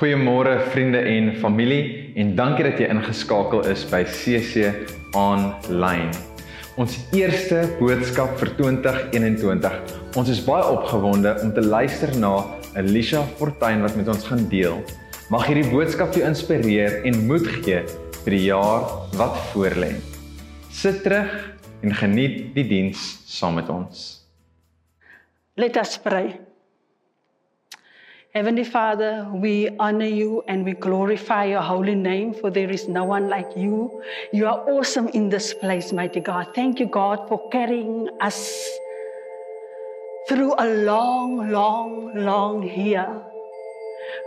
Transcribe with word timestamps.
Goeiemôre 0.00 0.54
vriende 0.72 0.98
en 1.04 1.26
familie 1.36 2.12
en 2.16 2.30
dankie 2.32 2.64
dat 2.64 2.78
jy 2.80 2.86
ingeskakel 2.88 3.66
is 3.68 3.82
by 3.90 3.98
CC 4.08 4.70
Online. 5.12 6.08
Ons 6.80 6.94
eerste 7.12 7.66
boodskap 7.76 8.32
vir 8.40 8.54
2021. 8.56 9.76
Ons 10.16 10.32
is 10.32 10.40
baie 10.46 10.64
opgewonde 10.72 11.36
om 11.44 11.52
te 11.52 11.66
luister 11.68 12.16
na 12.16 12.32
Alicia 12.80 13.26
Fortuin 13.36 13.84
wat 13.84 14.00
met 14.00 14.08
ons 14.08 14.24
gaan 14.24 14.48
deel. 14.48 14.80
Mag 15.28 15.44
hierdie 15.52 15.68
boodskap 15.68 16.16
jou 16.16 16.24
inspireer 16.24 17.02
en 17.04 17.20
moed 17.28 17.44
gee 17.60 17.84
vir 18.22 18.38
die 18.38 18.44
jaar 18.46 18.88
wat 19.20 19.36
voorlê. 19.52 19.98
Sit 20.72 21.04
terug 21.04 21.28
en 21.84 21.92
geniet 21.92 22.46
die 22.56 22.70
diens 22.72 23.04
saam 23.28 23.60
met 23.60 23.68
ons. 23.68 24.22
Let 25.60 25.76
us 25.76 26.00
pray. 26.00 26.40
Heavenly 28.32 28.62
Father, 28.62 29.26
we 29.34 29.70
honor 29.80 30.06
you 30.06 30.44
and 30.46 30.64
we 30.64 30.74
glorify 30.74 31.46
your 31.46 31.62
holy 31.62 31.96
name, 31.96 32.32
for 32.32 32.48
there 32.48 32.70
is 32.70 32.86
no 32.86 33.02
one 33.02 33.28
like 33.28 33.56
you. 33.56 34.04
You 34.32 34.46
are 34.46 34.70
awesome 34.70 35.08
in 35.08 35.30
this 35.30 35.52
place, 35.52 35.92
mighty 35.92 36.20
God. 36.20 36.54
Thank 36.54 36.78
you, 36.78 36.86
God, 36.86 37.26
for 37.26 37.48
carrying 37.50 38.08
us 38.20 38.68
through 40.28 40.54
a 40.58 40.66
long, 40.84 41.50
long, 41.50 42.14
long 42.14 42.62
year. 42.62 43.20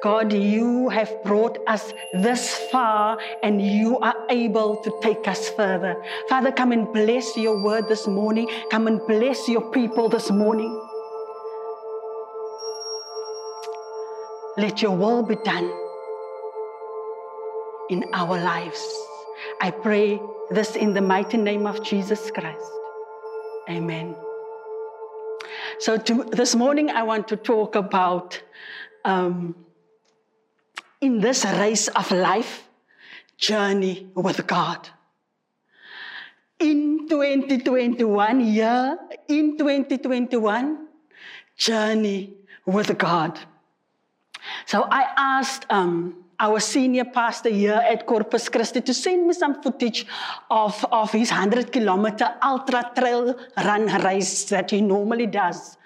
God, 0.02 0.34
you 0.34 0.90
have 0.90 1.24
brought 1.24 1.58
us 1.66 1.94
this 2.12 2.58
far 2.74 3.18
and 3.42 3.62
you 3.62 4.00
are 4.00 4.26
able 4.30 4.84
to 4.84 5.00
take 5.02 5.30
us 5.30 5.48
further. 5.52 5.96
Father, 6.28 6.52
come 6.52 6.74
and 6.74 6.92
bless 6.92 7.38
your 7.38 7.64
word 7.64 7.88
this 7.88 8.06
morning. 8.06 8.50
Come 8.70 8.88
and 8.88 9.00
bless 9.08 9.48
your 9.48 9.72
people 9.72 10.10
this 10.10 10.30
morning. 10.30 10.83
Let 14.56 14.84
your 14.84 14.96
will 14.96 15.24
be 15.24 15.36
done 15.36 15.72
in 17.90 18.06
our 18.14 18.38
lives. 18.38 18.82
I 19.60 19.72
pray 19.72 20.22
this 20.52 20.76
in 20.76 20.94
the 20.94 21.02
mighty 21.02 21.38
name 21.38 21.66
of 21.66 21.84
Jesus 21.84 22.30
Christ. 22.30 22.72
Amen. 23.68 24.16
So, 25.80 25.98
to, 25.98 26.24
this 26.26 26.54
morning 26.54 26.92
I 26.92 27.02
want 27.02 27.28
to 27.30 27.36
talk 27.36 27.76
about 27.76 28.42
um, 29.04 29.56
in 31.02 31.20
this 31.20 31.46
race 31.46 31.88
of 31.88 32.12
life, 32.12 32.68
journey 33.38 34.08
with 34.14 34.46
God. 34.46 34.88
In 36.60 37.10
2021, 37.10 38.40
year, 38.46 39.00
in 39.28 39.58
2021, 39.58 40.88
journey 41.58 42.34
with 42.68 42.96
God. 43.00 43.40
So 44.66 44.88
I 44.90 45.08
asked 45.18 45.66
um, 45.70 46.24
our 46.40 46.60
senior 46.60 47.06
pastor 47.06 47.50
here 47.50 47.82
at 47.90 48.06
Corpus 48.06 48.50
Christi 48.50 48.82
to 48.82 48.94
send 48.94 49.28
me 49.28 49.34
some 49.34 49.62
footage 49.62 50.06
of, 50.50 50.86
of 50.92 51.12
his 51.12 51.32
100 51.32 51.72
kilometer 51.72 52.36
ultra 52.44 52.92
trail 52.96 53.36
run 53.58 53.86
race 54.04 54.46
that 54.46 54.72
he 54.72 54.82
normally 54.82 55.28
does. 55.28 55.78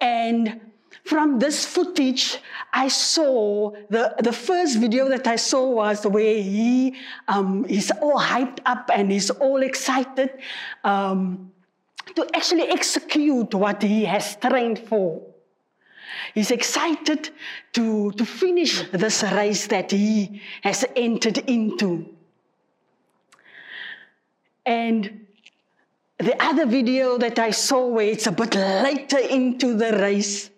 And 0.00 0.60
from 1.04 1.38
this 1.38 1.64
footage, 1.64 2.38
I 2.72 2.88
saw 2.88 3.70
the, 3.88 4.14
the 4.22 4.32
first 4.32 4.78
video 4.78 5.08
that 5.08 5.26
I 5.26 5.36
saw 5.36 5.70
was 5.70 6.06
where 6.06 6.42
he 6.42 6.96
um, 7.28 7.64
is 7.66 7.92
all 8.02 8.18
hyped 8.18 8.58
up 8.66 8.90
and 8.92 9.10
he's 9.10 9.30
all 9.30 9.62
excited 9.62 10.30
um, 10.84 11.50
to 12.14 12.28
actually 12.34 12.64
execute 12.64 13.54
what 13.54 13.82
he 13.82 14.04
has 14.04 14.36
trained 14.36 14.80
for. 14.80 15.22
He's 16.34 16.50
excited 16.50 17.30
to, 17.72 18.12
to 18.12 18.24
finish 18.24 18.82
this 18.90 19.22
race 19.22 19.66
that 19.68 19.90
he 19.90 20.42
has 20.62 20.84
entered 20.94 21.38
into. 21.38 22.14
And 24.66 25.26
the 26.18 26.40
other 26.42 26.66
video 26.66 27.16
that 27.18 27.38
I 27.38 27.50
saw, 27.50 27.86
where 27.86 28.06
it's 28.06 28.26
a 28.26 28.32
bit 28.32 28.54
later 28.54 29.18
into 29.18 29.74
the 29.74 29.92
race, 29.92 30.50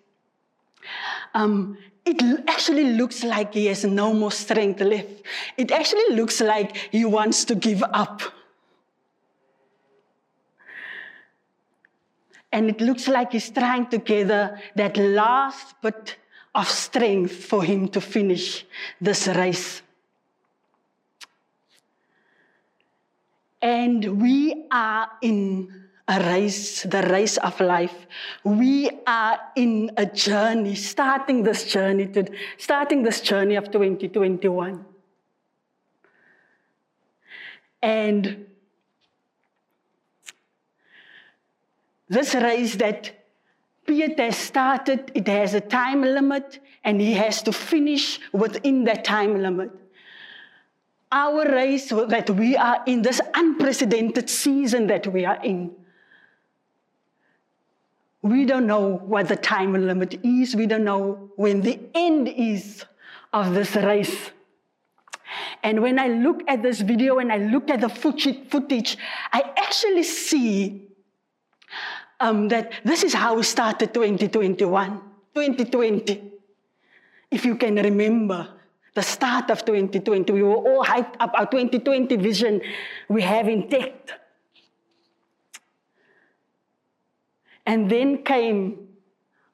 um, 1.34 1.78
it 2.04 2.20
actually 2.48 2.92
looks 2.92 3.22
like 3.22 3.54
he 3.54 3.66
has 3.66 3.84
no 3.84 4.12
more 4.12 4.32
strength 4.32 4.80
left. 4.80 5.08
It 5.56 5.70
actually 5.70 6.16
looks 6.16 6.40
like 6.40 6.76
he 6.90 7.04
wants 7.04 7.44
to 7.44 7.54
give 7.54 7.82
up. 7.82 8.22
And 12.52 12.68
it 12.68 12.80
looks 12.80 13.06
like 13.06 13.32
he's 13.32 13.50
trying 13.50 13.86
to 13.88 13.98
gather 13.98 14.60
that 14.74 14.96
last 14.96 15.80
bit 15.80 16.16
of 16.54 16.68
strength 16.68 17.44
for 17.44 17.62
him 17.62 17.88
to 17.88 18.00
finish 18.00 18.66
this 19.00 19.28
race. 19.28 19.82
And 23.62 24.20
we 24.20 24.66
are 24.70 25.08
in 25.22 25.80
a 26.08 26.18
race, 26.18 26.82
the 26.82 27.02
race 27.02 27.36
of 27.36 27.60
life. 27.60 28.06
We 28.42 28.90
are 29.06 29.38
in 29.54 29.92
a 29.96 30.06
journey, 30.06 30.74
starting 30.74 31.44
this 31.44 31.64
journey 31.70 32.08
to 32.08 32.24
starting 32.58 33.04
this 33.04 33.20
journey 33.20 33.54
of 33.54 33.70
2021. 33.70 34.84
And 37.82 38.46
this 42.10 42.34
race 42.34 42.74
that 42.76 43.12
Peter 43.86 44.24
has 44.24 44.36
started, 44.36 45.10
it 45.14 45.26
has 45.28 45.54
a 45.54 45.60
time 45.60 46.02
limit, 46.02 46.58
and 46.84 47.00
he 47.00 47.14
has 47.14 47.42
to 47.42 47.52
finish 47.52 48.20
within 48.32 48.84
that 48.84 49.04
time 49.04 49.40
limit. 49.40 49.70
Our 51.10 51.50
race 51.50 51.88
that 51.88 52.28
we 52.30 52.56
are 52.56 52.82
in, 52.86 53.02
this 53.02 53.20
unprecedented 53.34 54.28
season 54.28 54.88
that 54.88 55.06
we 55.06 55.24
are 55.24 55.42
in, 55.42 55.72
we 58.22 58.44
don't 58.44 58.66
know 58.66 58.98
what 58.98 59.28
the 59.28 59.36
time 59.36 59.72
limit 59.72 60.20
is. 60.22 60.54
We 60.54 60.66
don't 60.66 60.84
know 60.84 61.30
when 61.36 61.62
the 61.62 61.80
end 61.94 62.28
is 62.28 62.84
of 63.32 63.54
this 63.54 63.74
race. 63.76 64.30
And 65.62 65.80
when 65.80 65.98
I 65.98 66.08
look 66.08 66.42
at 66.46 66.62
this 66.62 66.80
video 66.80 67.18
and 67.18 67.32
I 67.32 67.38
look 67.38 67.70
at 67.70 67.80
the 67.80 67.88
footage, 67.88 68.98
I 69.32 69.42
actually 69.56 70.02
see 70.02 70.89
um, 72.20 72.48
that 72.48 72.72
this 72.84 73.02
is 73.02 73.14
how 73.14 73.34
we 73.34 73.42
started 73.42 73.92
2021, 73.94 75.00
2020. 75.34 76.32
If 77.30 77.44
you 77.44 77.56
can 77.56 77.76
remember 77.76 78.48
the 78.94 79.02
start 79.02 79.50
of 79.50 79.64
2020, 79.64 80.32
we 80.32 80.42
were 80.42 80.56
all 80.56 80.84
hyped 80.84 81.14
up 81.18 81.32
our 81.34 81.46
2020 81.46 82.16
vision 82.16 82.60
we 83.08 83.22
have 83.22 83.48
intact. 83.48 84.14
And 87.64 87.90
then 87.90 88.24
came 88.24 88.88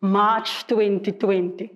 March 0.00 0.66
2020. 0.66 1.70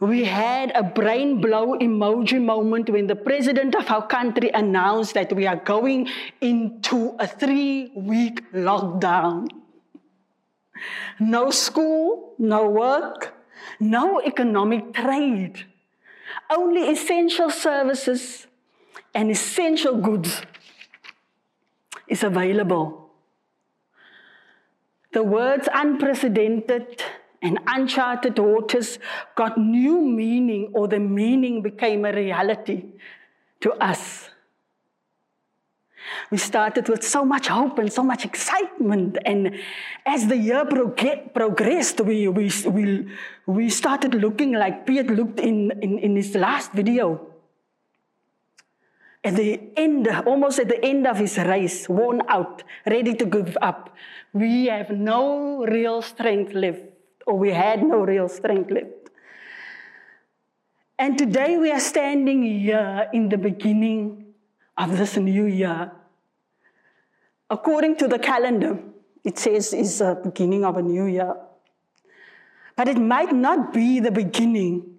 We 0.00 0.24
had 0.24 0.72
a 0.74 0.82
brain 0.82 1.40
blow 1.40 1.78
emoji 1.78 2.42
moment 2.42 2.90
when 2.90 3.06
the 3.06 3.16
president 3.16 3.74
of 3.74 3.90
our 3.90 4.06
country 4.06 4.50
announced 4.52 5.14
that 5.14 5.32
we 5.32 5.46
are 5.46 5.56
going 5.56 6.08
into 6.40 7.16
a 7.18 7.26
three 7.26 7.92
week 7.94 8.52
lockdown. 8.52 9.48
No 11.18 11.50
school, 11.50 12.34
no 12.38 12.68
work, 12.68 13.34
no 13.80 14.20
economic 14.20 14.92
trade, 14.92 15.64
only 16.50 16.90
essential 16.90 17.50
services 17.50 18.46
and 19.14 19.30
essential 19.30 19.96
goods 19.96 20.42
is 22.06 22.22
available. 22.22 23.10
The 25.14 25.22
words 25.22 25.68
unprecedented 25.72 27.02
and 27.42 27.58
uncharted 27.66 28.38
waters 28.38 28.98
got 29.34 29.58
new 29.58 30.00
meaning, 30.00 30.70
or 30.74 30.88
the 30.88 30.98
meaning 30.98 31.62
became 31.62 32.04
a 32.04 32.12
reality 32.12 32.84
to 33.60 33.72
us. 33.74 34.30
We 36.30 36.38
started 36.38 36.88
with 36.88 37.02
so 37.02 37.24
much 37.24 37.48
hope 37.48 37.78
and 37.78 37.92
so 37.92 38.02
much 38.02 38.24
excitement. 38.24 39.18
And 39.24 39.56
as 40.04 40.26
the 40.28 40.36
year 40.36 40.64
prog- 40.64 41.34
progressed, 41.34 42.00
we, 42.00 42.28
we, 42.28 42.50
we, 42.66 43.08
we 43.46 43.70
started 43.70 44.14
looking 44.14 44.52
like 44.52 44.86
Piet 44.86 45.08
looked 45.08 45.40
in, 45.40 45.72
in, 45.82 45.98
in 45.98 46.16
his 46.16 46.34
last 46.34 46.72
video. 46.72 47.26
At 49.24 49.34
the 49.34 49.60
end, 49.76 50.06
almost 50.24 50.60
at 50.60 50.68
the 50.68 50.84
end 50.84 51.06
of 51.06 51.18
his 51.18 51.36
race, 51.38 51.88
worn 51.88 52.22
out, 52.28 52.62
ready 52.86 53.14
to 53.14 53.24
give 53.24 53.58
up, 53.60 53.92
we 54.32 54.66
have 54.66 54.90
no 54.90 55.64
real 55.66 56.00
strength 56.02 56.52
left 56.52 56.82
or 57.26 57.38
we 57.38 57.50
had 57.50 57.82
no 57.82 57.98
real 57.98 58.28
strength 58.28 58.70
left. 58.70 59.10
And 60.98 61.18
today 61.18 61.58
we 61.58 61.70
are 61.70 61.80
standing 61.80 62.42
here 62.42 63.08
in 63.12 63.28
the 63.28 63.36
beginning 63.36 64.32
of 64.78 64.96
this 64.96 65.16
new 65.16 65.44
year. 65.44 65.92
According 67.50 67.96
to 67.96 68.08
the 68.08 68.18
calendar, 68.18 68.78
it 69.22 69.38
says 69.38 69.74
it's 69.74 69.98
the 69.98 70.18
beginning 70.22 70.64
of 70.64 70.76
a 70.76 70.82
new 70.82 71.04
year. 71.04 71.36
But 72.76 72.88
it 72.88 72.98
might 72.98 73.32
not 73.32 73.72
be 73.72 74.00
the 74.00 74.10
beginning 74.10 74.96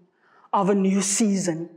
of 0.54 0.70
a 0.70 0.76
new 0.76 1.02
season. 1.02 1.70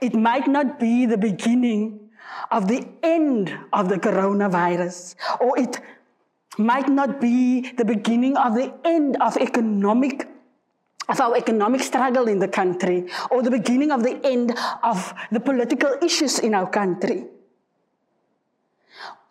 It 0.00 0.14
might 0.14 0.46
not 0.46 0.80
be 0.80 1.06
the 1.06 1.18
beginning 1.18 2.10
of 2.50 2.68
the 2.68 2.86
end 3.02 3.52
of 3.72 3.88
the 3.88 3.96
coronavirus, 3.96 5.14
or 5.40 5.58
it 5.58 5.80
might 6.58 6.88
not 6.88 7.20
be 7.20 7.70
the 7.72 7.84
beginning 7.84 8.36
of 8.36 8.54
the 8.54 8.72
end 8.84 9.16
of 9.20 9.36
economic 9.36 10.28
of 11.08 11.20
our 11.20 11.36
economic 11.36 11.82
struggle 11.82 12.28
in 12.28 12.38
the 12.38 12.46
country 12.46 13.04
or 13.32 13.42
the 13.42 13.50
beginning 13.50 13.90
of 13.90 14.04
the 14.04 14.20
end 14.24 14.56
of 14.84 15.12
the 15.32 15.40
political 15.40 15.96
issues 16.02 16.38
in 16.38 16.54
our 16.54 16.70
country 16.70 17.24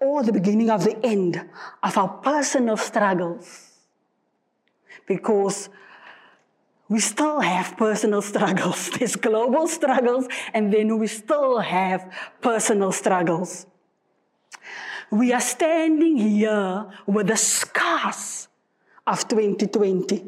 or 0.01 0.23
the 0.23 0.33
beginning 0.33 0.69
of 0.69 0.83
the 0.83 0.97
end 1.05 1.41
of 1.81 1.97
our 1.97 2.09
personal 2.19 2.75
struggles 2.75 3.69
because 5.07 5.69
we 6.89 6.99
still 6.99 7.39
have 7.39 7.77
personal 7.77 8.21
struggles. 8.31 8.89
There's 8.91 9.15
global 9.15 9.67
struggles, 9.67 10.27
and 10.53 10.73
then 10.73 10.97
we 10.97 11.07
still 11.07 11.59
have 11.59 12.11
personal 12.41 12.91
struggles. 12.91 13.65
We 15.11 15.33
are 15.33 15.41
standing 15.41 16.17
here 16.17 16.85
with 17.07 17.27
the 17.27 17.37
scars 17.37 18.47
of 19.07 19.27
2020. 19.27 20.23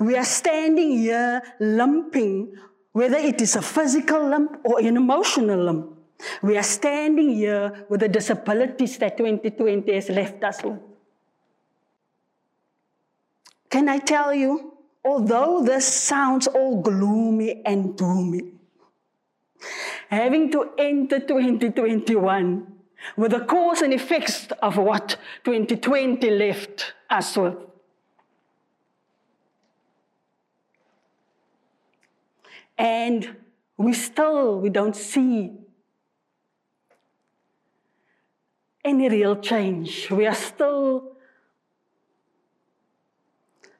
We 0.00 0.16
are 0.16 0.24
standing 0.24 0.98
here 0.98 1.42
limping, 1.60 2.56
whether 2.92 3.16
it 3.16 3.40
is 3.40 3.56
a 3.56 3.62
physical 3.62 4.28
limp 4.28 4.60
or 4.64 4.80
an 4.80 4.96
emotional 4.96 5.64
limp. 5.64 5.98
We 6.42 6.58
are 6.58 6.66
standing 6.66 7.34
here 7.34 7.86
with 7.88 8.00
the 8.00 8.08
disabilities 8.08 8.98
that 8.98 9.16
2020 9.16 9.94
has 9.94 10.08
left 10.08 10.42
us 10.44 10.62
with. 10.62 10.78
Can 13.70 13.88
I 13.88 13.98
tell 13.98 14.34
you, 14.34 14.74
although 15.04 15.62
this 15.64 15.86
sounds 15.86 16.46
all 16.46 16.82
gloomy 16.82 17.62
and 17.64 17.96
doomy, 17.96 18.52
having 20.10 20.50
to 20.52 20.70
enter 20.76 21.20
2021 21.20 22.66
with 23.16 23.32
the 23.32 23.40
cause 23.40 23.82
and 23.82 23.92
effects 23.92 24.48
of 24.62 24.76
what 24.76 25.16
2020 25.44 26.30
left 26.30 26.94
us 27.10 27.36
with. 27.36 27.56
And 32.78 33.36
we 33.76 33.92
still, 33.92 34.60
we 34.60 34.70
don't 34.70 34.96
see 34.96 35.52
any 38.84 39.08
real 39.08 39.36
change. 39.36 40.10
We 40.10 40.26
are 40.26 40.34
still 40.34 41.12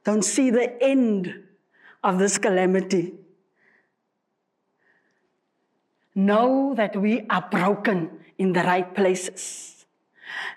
don't 0.04 0.24
see 0.24 0.50
the 0.50 0.82
end 0.82 1.44
of 2.02 2.18
this 2.18 2.38
calamity. 2.38 3.14
Know 6.14 6.74
that 6.76 6.96
we 6.96 7.24
are 7.30 7.46
broken 7.50 8.10
in 8.42 8.52
the 8.52 8.62
right 8.66 8.92
places. 8.94 9.86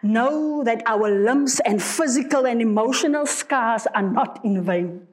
Know 0.02 0.64
that 0.64 0.82
our 0.86 1.10
limbs 1.10 1.62
and 1.62 1.82
physical 1.82 2.46
and 2.46 2.62
emotional 2.62 3.26
scars 3.26 3.86
are 3.94 4.02
not 4.02 4.44
in 4.44 4.64
vain. 4.64 5.08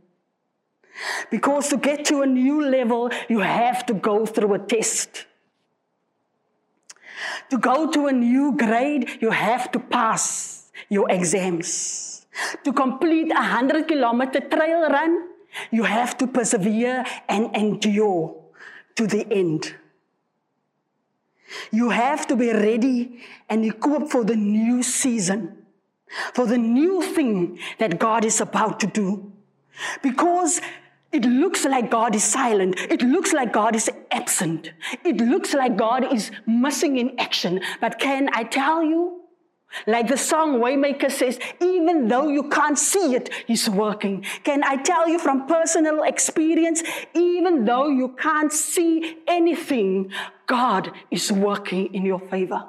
Because 1.30 1.68
to 1.68 1.76
get 1.76 2.04
to 2.06 2.22
a 2.22 2.26
new 2.26 2.64
level, 2.64 3.10
you 3.28 3.40
have 3.40 3.84
to 3.86 3.94
go 3.94 4.24
through 4.24 4.54
a 4.54 4.58
test. 4.58 5.26
To 7.50 7.58
go 7.58 7.90
to 7.90 8.06
a 8.06 8.12
new 8.12 8.56
grade, 8.56 9.08
you 9.20 9.30
have 9.30 9.70
to 9.72 9.78
pass 9.78 10.70
your 10.88 11.10
exams. 11.10 12.26
To 12.64 12.72
complete 12.72 13.30
a 13.30 13.44
100 13.44 13.86
kilometer 13.88 14.40
trail 14.40 14.88
run, 14.88 15.28
you 15.70 15.84
have 15.84 16.16
to 16.18 16.26
persevere 16.26 17.04
and 17.28 17.54
endure 17.54 18.34
to 18.96 19.06
the 19.06 19.26
end. 19.30 19.74
You 21.70 21.90
have 21.90 22.26
to 22.28 22.36
be 22.36 22.52
ready 22.52 23.20
and 23.48 23.64
equipped 23.64 24.10
for 24.10 24.24
the 24.24 24.36
new 24.36 24.82
season, 24.82 25.64
for 26.34 26.46
the 26.46 26.58
new 26.58 27.02
thing 27.02 27.58
that 27.78 27.98
God 27.98 28.24
is 28.24 28.40
about 28.40 28.80
to 28.80 28.86
do. 28.86 29.32
Because 30.02 30.60
it 31.12 31.24
looks 31.24 31.64
like 31.64 31.90
God 31.90 32.14
is 32.14 32.24
silent. 32.24 32.78
It 32.78 33.02
looks 33.02 33.32
like 33.32 33.52
God 33.52 33.76
is 33.76 33.90
absent. 34.10 34.72
It 35.04 35.16
looks 35.18 35.52
like 35.52 35.76
God 35.76 36.12
is 36.12 36.30
missing 36.46 36.96
in 36.96 37.18
action. 37.18 37.60
But 37.80 37.98
can 37.98 38.30
I 38.32 38.44
tell 38.44 38.82
you? 38.82 39.21
Like 39.86 40.08
the 40.08 40.16
song 40.16 40.60
Waymaker 40.60 41.10
says, 41.10 41.38
even 41.60 42.08
though 42.08 42.28
you 42.28 42.48
can't 42.48 42.78
see 42.78 43.14
it, 43.14 43.30
He's 43.46 43.68
working. 43.68 44.24
Can 44.44 44.62
I 44.64 44.76
tell 44.76 45.08
you 45.08 45.18
from 45.18 45.46
personal 45.46 46.02
experience, 46.02 46.82
even 47.14 47.64
though 47.64 47.88
you 47.88 48.08
can't 48.10 48.52
see 48.52 49.18
anything, 49.26 50.12
God 50.46 50.92
is 51.10 51.32
working 51.32 51.94
in 51.94 52.04
your 52.04 52.20
favor. 52.20 52.64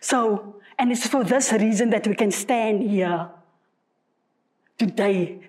So, 0.00 0.56
and 0.78 0.92
it's 0.92 1.06
for 1.06 1.24
this 1.24 1.52
reason 1.52 1.90
that 1.90 2.06
we 2.06 2.14
can 2.14 2.30
stand 2.30 2.82
here 2.82 3.30
today, 4.78 5.40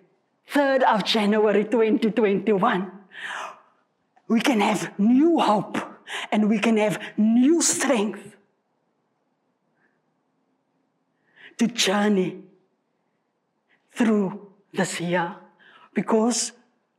3rd 0.51 0.83
of 0.83 1.03
January 1.03 1.65
2021. 1.65 2.91
We 4.27 4.41
can 4.41 4.61
have 4.61 4.97
new 4.99 5.39
hope 5.39 5.77
and 6.31 6.49
we 6.49 6.59
can 6.59 6.77
have 6.77 7.01
new 7.17 7.61
strength 7.61 8.32
to 11.57 11.67
journey 11.67 12.41
through 13.91 14.51
this 14.73 14.99
year 14.99 15.35
because 15.93 16.51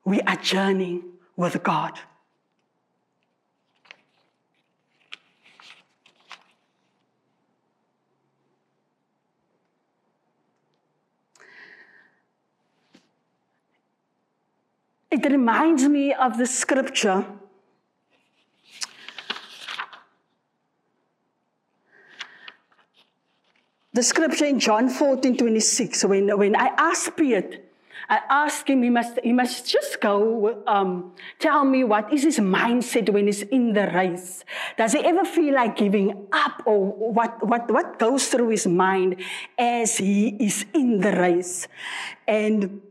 we 0.04 0.20
are 0.22 0.36
journeying 0.36 1.02
with 1.36 1.62
God. 1.62 1.98
It 15.10 15.24
reminds 15.30 15.88
me 15.88 16.12
of 16.12 16.38
the 16.38 16.46
scripture 16.46 17.24
the 23.94 24.02
scripture 24.02 24.44
in 24.44 24.58
John 24.58 24.90
14 24.90 25.36
26, 25.36 26.04
when, 26.04 26.36
when 26.36 26.56
I 26.56 26.70
asked 26.76 27.16
Peter, 27.16 27.60
I 28.08 28.20
asked 28.28 28.68
him, 28.68 28.82
he 28.82 28.90
must, 28.90 29.18
he 29.22 29.32
must 29.32 29.66
just 29.66 30.00
go 30.00 30.62
um, 30.66 31.12
tell 31.38 31.64
me 31.64 31.84
what 31.84 32.12
is 32.12 32.22
his 32.24 32.38
mindset 32.38 33.08
when 33.08 33.26
he's 33.26 33.42
in 33.42 33.72
the 33.72 33.86
race. 33.94 34.44
Does 34.76 34.92
he 34.92 34.98
ever 34.98 35.24
feel 35.24 35.54
like 35.54 35.76
giving 35.76 36.26
up 36.32 36.62
or 36.66 36.84
what, 36.84 37.46
what, 37.46 37.70
what 37.70 37.98
goes 37.98 38.28
through 38.28 38.50
his 38.50 38.66
mind 38.66 39.22
as 39.56 39.96
he 39.96 40.36
is 40.40 40.66
in 40.74 41.00
the 41.00 41.12
race? 41.12 41.66
And 42.28 42.82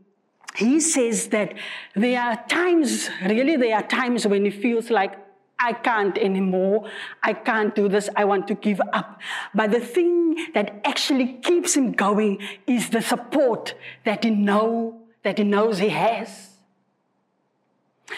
he 0.56 0.80
says 0.80 1.28
that 1.28 1.54
there 1.94 2.20
are 2.20 2.44
times, 2.48 3.08
really, 3.24 3.56
there 3.56 3.76
are 3.76 3.86
times 3.86 4.26
when 4.26 4.44
he 4.44 4.50
feels 4.50 4.90
like 4.90 5.23
I 5.58 5.72
can't 5.72 6.18
anymore. 6.18 6.90
I 7.22 7.32
can't 7.32 7.74
do 7.74 7.88
this. 7.88 8.08
I 8.16 8.24
want 8.24 8.48
to 8.48 8.54
give 8.54 8.80
up. 8.92 9.20
But 9.54 9.70
the 9.70 9.80
thing 9.80 10.36
that 10.52 10.80
actually 10.84 11.34
keeps 11.42 11.76
him 11.76 11.92
going 11.92 12.40
is 12.66 12.90
the 12.90 13.00
support 13.00 13.74
that 14.04 14.24
he 14.24 14.30
know 14.30 15.00
that 15.22 15.38
he 15.38 15.44
knows 15.44 15.78
he 15.78 15.88
has. 15.88 16.50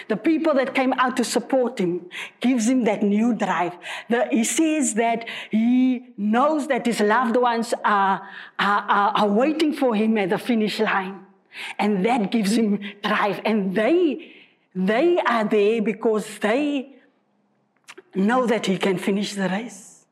The 0.09 0.17
people 0.17 0.55
that 0.55 0.75
came 0.75 0.93
out 0.95 1.17
to 1.19 1.25
support 1.25 1.79
him 1.79 2.07
gives 2.41 2.69
him 2.69 2.85
that 2.85 3.03
new 3.03 3.35
drive. 3.35 3.75
The, 4.11 4.27
he 4.31 4.43
says 4.43 4.95
that 4.95 5.29
he 5.51 6.13
knows 6.17 6.67
that 6.67 6.85
his 6.87 7.01
loved 7.01 7.37
ones 7.37 7.73
are, 7.85 8.29
are, 8.59 8.83
are, 8.83 9.11
are 9.17 9.29
waiting 9.29 9.73
for 9.73 9.95
him 9.95 10.19
at 10.19 10.31
the 10.31 10.39
finish 10.39 10.81
line. 10.81 11.25
And 11.79 12.05
that 12.05 12.33
gives 12.33 12.57
him 12.57 12.81
drive. 13.03 13.41
And 13.45 13.75
they, 13.75 14.35
they 14.75 15.19
are 15.19 15.45
there 15.45 15.81
because 15.81 16.39
they 16.41 16.97
know 18.17 18.47
that 18.47 18.67
he 18.67 18.79
can 18.79 18.99
finish 18.99 19.35
the 19.35 19.49
race. 19.49 20.05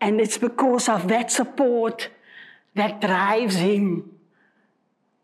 And 0.00 0.20
it's 0.20 0.38
because 0.38 0.88
of 0.88 1.06
that 1.08 1.30
support 1.30 2.08
that 2.74 3.00
drives 3.00 3.56
him 3.56 4.10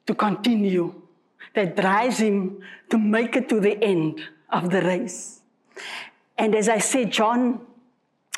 to 0.06 0.14
continue, 0.14 0.94
that 1.54 1.74
drives 1.74 2.18
him 2.18 2.60
to 2.90 2.98
make 2.98 3.34
it 3.34 3.48
to 3.48 3.58
the 3.58 3.82
end 3.82 4.20
of 4.50 4.70
the 4.70 4.80
race. 4.80 5.40
And 6.36 6.54
as 6.54 6.68
I 6.68 6.78
said, 6.78 7.10
John 7.10 7.60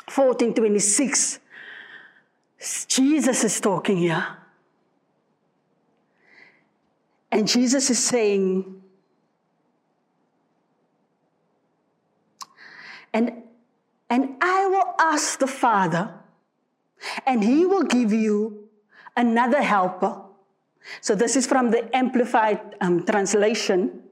14 0.09 0.55
26, 0.55 1.39
Jesus 2.87 3.43
is 3.43 3.59
talking 3.61 3.97
here. 3.97 4.25
And 7.31 7.47
Jesus 7.47 7.89
is 7.89 8.03
saying, 8.03 8.80
And, 13.13 13.43
and 14.09 14.35
I 14.41 14.67
will 14.67 14.95
ask 14.99 15.39
the 15.39 15.47
Father, 15.47 16.13
and 17.25 17.43
he 17.43 17.65
will 17.65 17.83
give 17.83 18.13
you 18.13 18.69
another 19.17 19.61
helper. 19.61 20.21
So 21.01 21.15
this 21.15 21.35
is 21.35 21.45
from 21.45 21.71
the 21.71 21.95
Amplified 21.95 22.75
um, 22.81 23.05
Translation. 23.05 24.03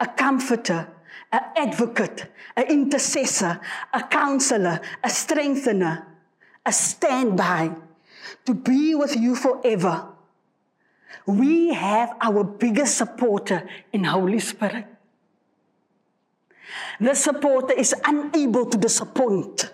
A 0.00 0.06
comforter, 0.06 0.88
an 1.30 1.40
advocate, 1.56 2.26
an 2.56 2.64
intercessor, 2.64 3.60
a 3.92 4.02
counselor, 4.02 4.80
a 5.04 5.10
strengthener, 5.10 6.06
a 6.66 6.72
standby 6.72 7.76
to 8.46 8.54
be 8.54 8.94
with 8.94 9.16
you 9.16 9.36
forever. 9.36 10.08
We 11.26 11.72
have 11.74 12.16
our 12.20 12.42
biggest 12.42 12.98
supporter 12.98 13.68
in 13.92 14.04
Holy 14.04 14.40
Spirit. 14.40 14.86
The 17.00 17.14
supporter 17.14 17.74
is 17.74 17.94
unable 18.04 18.66
to 18.66 18.78
disappoint. 18.78 19.72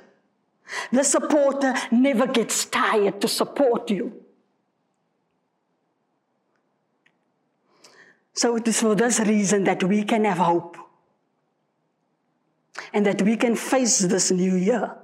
The 0.92 1.04
supporter 1.04 1.74
never 1.90 2.26
gets 2.26 2.64
tired 2.66 3.20
to 3.20 3.28
support 3.28 3.90
you. 3.90 4.24
So 8.34 8.56
it 8.56 8.68
is 8.68 8.80
for 8.80 8.94
this 8.94 9.18
reason 9.20 9.64
that 9.64 9.82
we 9.82 10.04
can 10.04 10.24
have 10.24 10.38
hope 10.38 10.76
and 12.92 13.04
that 13.04 13.20
we 13.22 13.36
can 13.36 13.56
face 13.56 13.98
this 13.98 14.30
new 14.30 14.54
year 14.54 14.96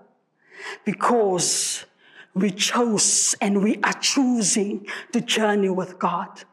because 0.85 1.85
we 2.35 2.51
chose 2.51 3.35
and 3.41 3.63
we 3.63 3.79
are 3.83 3.93
choosing 3.95 4.87
to 5.13 5.21
journey 5.21 5.71
with 5.71 5.99
God. 5.99 6.45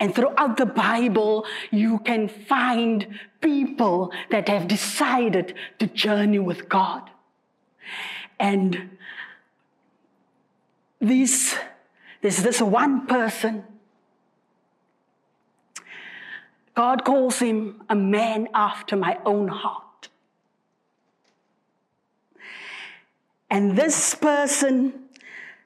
And 0.00 0.14
throughout 0.14 0.56
the 0.56 0.66
Bible, 0.66 1.46
you 1.70 1.98
can 2.00 2.28
find 2.28 3.18
people 3.40 4.12
that 4.30 4.48
have 4.48 4.68
decided 4.68 5.54
to 5.78 5.86
journey 5.86 6.38
with 6.38 6.68
God. 6.68 7.10
And 8.38 8.98
this, 11.00 11.56
there's 12.20 12.42
this 12.42 12.60
one 12.60 13.06
person. 13.06 13.64
God 16.74 17.04
calls 17.04 17.38
him 17.38 17.82
a 17.88 17.94
man 17.94 18.48
after 18.52 18.96
my 18.96 19.18
own 19.24 19.48
heart. 19.48 20.08
And 23.48 23.76
this 23.76 24.14
person 24.16 25.04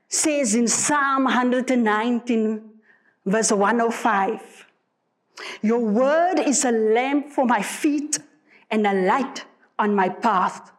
says 0.09 0.55
in 0.55 0.69
Psalm 0.69 1.25
119, 1.25 2.68
verse 3.31 3.53
105 3.53 4.67
Your 5.63 5.81
word 5.81 6.39
is 6.39 6.65
a 6.65 6.73
lamp 6.73 7.31
for 7.31 7.47
my 7.47 7.63
feet 7.63 8.19
and 8.71 8.87
a 8.87 8.95
light 8.95 9.45
on 9.79 9.95
my 9.95 10.09
path. 10.09 10.73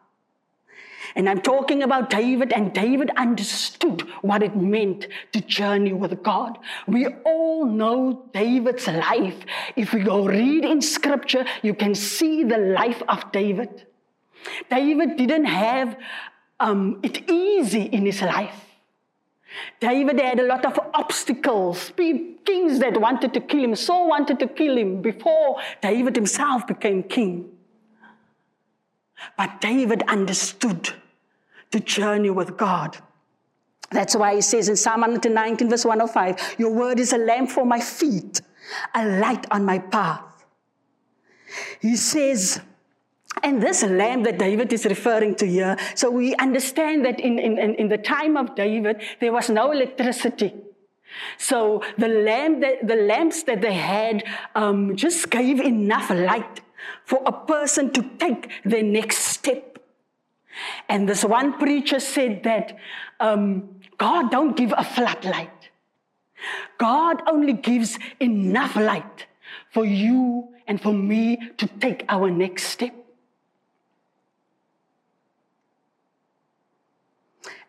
And 1.16 1.28
I'm 1.28 1.40
talking 1.40 1.82
about 1.82 2.08
David, 2.08 2.52
and 2.52 2.72
David 2.72 3.10
understood 3.16 4.02
what 4.22 4.44
it 4.44 4.54
meant 4.54 5.08
to 5.32 5.40
journey 5.40 5.92
with 5.92 6.22
God. 6.22 6.58
We 6.86 7.06
all 7.24 7.66
know 7.66 8.28
David's 8.32 8.86
life. 8.86 9.34
If 9.74 9.92
we 9.92 10.02
go 10.02 10.26
read 10.26 10.64
in 10.64 10.80
scripture, 10.80 11.44
you 11.62 11.74
can 11.74 11.96
see 11.96 12.44
the 12.44 12.58
life 12.58 13.02
of 13.08 13.32
David. 13.32 13.86
David 14.70 15.16
didn't 15.16 15.46
have 15.46 15.96
um, 16.60 17.00
it 17.02 17.28
easy 17.28 17.82
in 17.82 18.06
his 18.06 18.22
life. 18.22 18.69
David 19.80 20.20
had 20.20 20.40
a 20.40 20.46
lot 20.46 20.64
of 20.64 20.78
obstacles, 20.94 21.92
kings 21.96 22.78
that 22.78 23.00
wanted 23.00 23.34
to 23.34 23.40
kill 23.40 23.64
him. 23.64 23.74
Saul 23.74 24.08
wanted 24.08 24.38
to 24.38 24.46
kill 24.46 24.76
him 24.76 25.02
before 25.02 25.60
David 25.80 26.16
himself 26.16 26.66
became 26.66 27.02
king. 27.02 27.50
But 29.36 29.60
David 29.60 30.02
understood 30.08 30.90
the 31.70 31.80
journey 31.80 32.30
with 32.30 32.56
God. 32.56 32.96
That's 33.90 34.14
why 34.14 34.36
he 34.36 34.40
says 34.40 34.68
in 34.68 34.76
Psalm 34.76 35.00
119, 35.00 35.68
verse 35.68 35.84
105, 35.84 36.56
Your 36.58 36.72
word 36.72 37.00
is 37.00 37.12
a 37.12 37.18
lamp 37.18 37.50
for 37.50 37.66
my 37.66 37.80
feet, 37.80 38.40
a 38.94 39.04
light 39.04 39.46
on 39.50 39.64
my 39.64 39.78
path. 39.78 40.22
He 41.80 41.96
says, 41.96 42.60
and 43.42 43.62
this 43.62 43.82
lamp 43.82 44.24
that 44.24 44.38
David 44.38 44.72
is 44.72 44.84
referring 44.84 45.34
to 45.36 45.46
here, 45.46 45.76
so 45.94 46.10
we 46.10 46.34
understand 46.36 47.04
that 47.04 47.20
in, 47.20 47.38
in, 47.38 47.58
in 47.58 47.88
the 47.88 47.98
time 47.98 48.36
of 48.36 48.54
David, 48.54 49.02
there 49.20 49.32
was 49.32 49.48
no 49.48 49.72
electricity. 49.72 50.54
So 51.38 51.82
the 51.98 52.08
lamp 52.08 52.60
that, 52.60 52.86
the 52.86 52.96
lamps 52.96 53.42
that 53.44 53.60
they 53.60 53.74
had 53.74 54.24
um, 54.54 54.96
just 54.96 55.30
gave 55.30 55.60
enough 55.60 56.10
light 56.10 56.60
for 57.04 57.22
a 57.26 57.32
person 57.32 57.92
to 57.92 58.02
take 58.18 58.50
the 58.64 58.82
next 58.82 59.18
step. 59.18 59.78
And 60.88 61.08
this 61.08 61.24
one 61.24 61.58
preacher 61.58 62.00
said 62.00 62.42
that 62.44 62.76
um, 63.18 63.80
God 63.96 64.30
don't 64.30 64.56
give 64.56 64.74
a 64.76 64.84
floodlight. 64.84 65.50
God 66.78 67.22
only 67.26 67.52
gives 67.52 67.98
enough 68.18 68.76
light 68.76 69.26
for 69.70 69.84
you 69.84 70.48
and 70.66 70.80
for 70.80 70.92
me 70.92 71.38
to 71.58 71.66
take 71.66 72.04
our 72.08 72.30
next 72.30 72.64
step. 72.64 72.94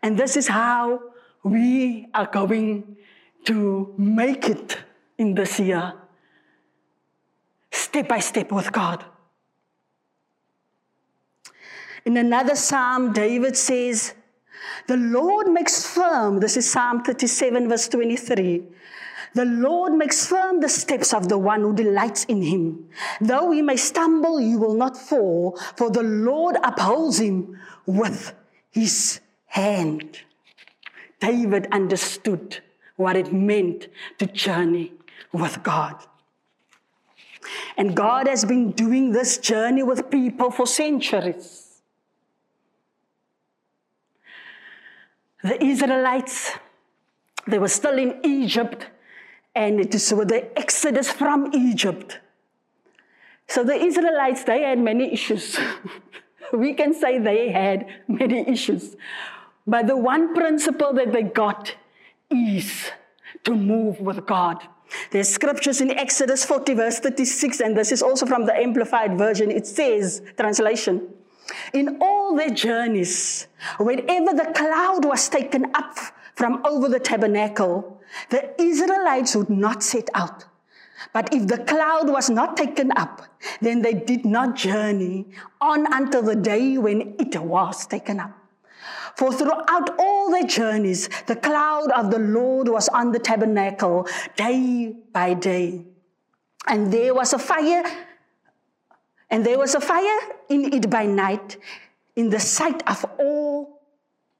And 0.04 0.18
this 0.18 0.36
is 0.36 0.48
how 0.48 1.02
we 1.44 2.08
are 2.14 2.28
going 2.28 2.98
to 3.46 3.94
make 3.98 4.50
it 4.50 4.78
in 5.18 5.36
this 5.36 5.60
year, 5.60 5.94
step 7.72 8.08
by 8.08 8.20
step 8.20 8.52
with 8.52 8.72
God. 8.72 9.06
In 12.06 12.18
another 12.18 12.56
psalm, 12.56 13.14
David 13.14 13.56
says, 13.56 14.14
The 14.88 14.98
Lord 14.98 15.48
makes 15.48 15.86
firm, 15.86 16.40
this 16.40 16.58
is 16.58 16.72
Psalm 16.72 17.04
37, 17.04 17.70
verse 17.70 17.88
23. 17.88 18.64
The 19.34 19.46
Lord 19.46 19.94
makes 19.94 20.26
firm 20.26 20.60
the 20.60 20.68
steps 20.68 21.14
of 21.14 21.30
the 21.30 21.38
one 21.38 21.62
who 21.62 21.74
delights 21.74 22.26
in 22.26 22.42
him. 22.42 22.90
Though 23.22 23.52
he 23.52 23.62
may 23.62 23.78
stumble, 23.78 24.38
he 24.38 24.58
will 24.58 24.74
not 24.74 24.98
fall, 24.98 25.58
for 25.78 25.90
the 25.90 26.04
Lord 26.04 26.58
upholds 26.64 27.20
him 27.20 27.58
with 27.86 28.34
his 28.72 29.22
hand. 29.52 30.20
David 31.20 31.68
understood 31.72 32.60
what 32.96 33.16
it 33.16 33.32
meant 33.32 33.88
to 34.18 34.26
journey 34.26 34.94
with 35.32 35.62
God. 35.64 35.96
And 37.78 37.96
God 37.96 38.28
has 38.28 38.46
been 38.46 38.72
doing 38.72 39.12
this 39.12 39.38
journey 39.38 39.84
with 39.84 40.10
people 40.10 40.52
for 40.52 40.66
centuries. 40.68 41.82
The 45.44 45.62
Israelites, 45.64 46.52
they 47.48 47.60
were 47.60 47.68
still 47.68 47.98
in 47.98 48.20
Egypt, 48.24 48.88
and 49.56 49.80
it 49.80 49.94
is 49.96 50.14
with 50.14 50.30
the 50.30 50.58
exodus 50.58 51.12
from 51.12 51.52
Egypt. 51.54 52.20
So 53.48 53.64
the 53.64 53.76
Israelites, 53.76 54.44
they 54.44 54.62
had 54.62 54.80
many 54.80 55.12
issues. 55.12 55.60
we 56.54 56.74
can 56.74 56.94
say 56.94 57.18
they 57.18 57.50
had 57.50 57.88
many 58.08 58.48
issues. 58.48 58.96
But 59.66 59.88
the 59.88 59.98
one 59.98 60.34
principle 60.34 60.94
that 60.94 61.14
they 61.14 61.24
got 61.24 61.76
is 62.30 62.92
to 63.44 63.56
move 63.56 64.00
with 64.00 64.26
God. 64.26 64.62
There's 65.12 65.30
scriptures 65.30 65.82
in 65.82 65.92
Exodus 65.92 66.44
40, 66.44 66.74
verse 66.74 67.00
36, 67.00 67.62
and 67.62 67.78
this 67.78 67.92
is 67.92 68.02
also 68.02 68.26
from 68.26 68.46
the 68.46 68.56
Amplified 68.56 69.18
Version. 69.18 69.50
It 69.50 69.66
says, 69.66 70.22
translation, 70.38 71.08
in 71.74 71.98
all 72.02 72.36
their 72.36 72.50
journeys, 72.50 73.48
whenever 73.78 74.34
the 74.34 74.52
cloud 74.54 75.06
was 75.06 75.30
taken 75.30 75.72
up 75.76 75.98
from 76.36 76.66
over 76.66 76.90
the 76.90 77.00
tabernacle, 77.00 78.02
the 78.30 78.62
Israelites 78.62 79.36
would 79.36 79.50
not 79.50 79.84
set 79.84 80.10
out. 80.14 80.46
But 81.14 81.34
if 81.34 81.48
the 81.48 81.58
cloud 81.60 82.10
was 82.10 82.30
not 82.30 82.58
taken 82.58 82.92
up, 82.96 83.24
then 83.62 83.82
they 83.82 83.94
did 83.94 84.26
not 84.26 84.56
journey 84.56 85.28
on 85.60 85.92
until 85.92 86.22
the 86.22 86.36
day 86.36 86.78
when 86.78 87.16
it 87.20 87.36
was 87.42 87.88
taken 87.88 88.20
up. 88.20 88.41
For 89.22 89.32
throughout 89.32 90.00
all 90.00 90.32
their 90.32 90.48
journeys, 90.48 91.08
the 91.28 91.36
cloud 91.36 91.92
of 91.92 92.10
the 92.10 92.18
Lord 92.18 92.68
was 92.68 92.90
on 92.90 93.12
the 93.12 93.20
tabernacle 93.20 94.08
day 94.36 94.96
by 95.14 95.36
day. 95.36 95.86
And 96.66 96.92
there 96.92 97.14
was 97.14 97.32
a 97.32 97.38
fire, 97.38 97.84
and 99.30 99.46
there 99.46 99.60
was 99.60 99.76
a 99.76 99.80
fire 99.80 100.20
in 100.50 100.74
it 100.74 100.90
by 100.90 101.06
night 101.06 101.58
in 102.16 102.32
the 102.32 102.40
sight 102.40 102.82
of 102.90 103.06
all 103.20 103.84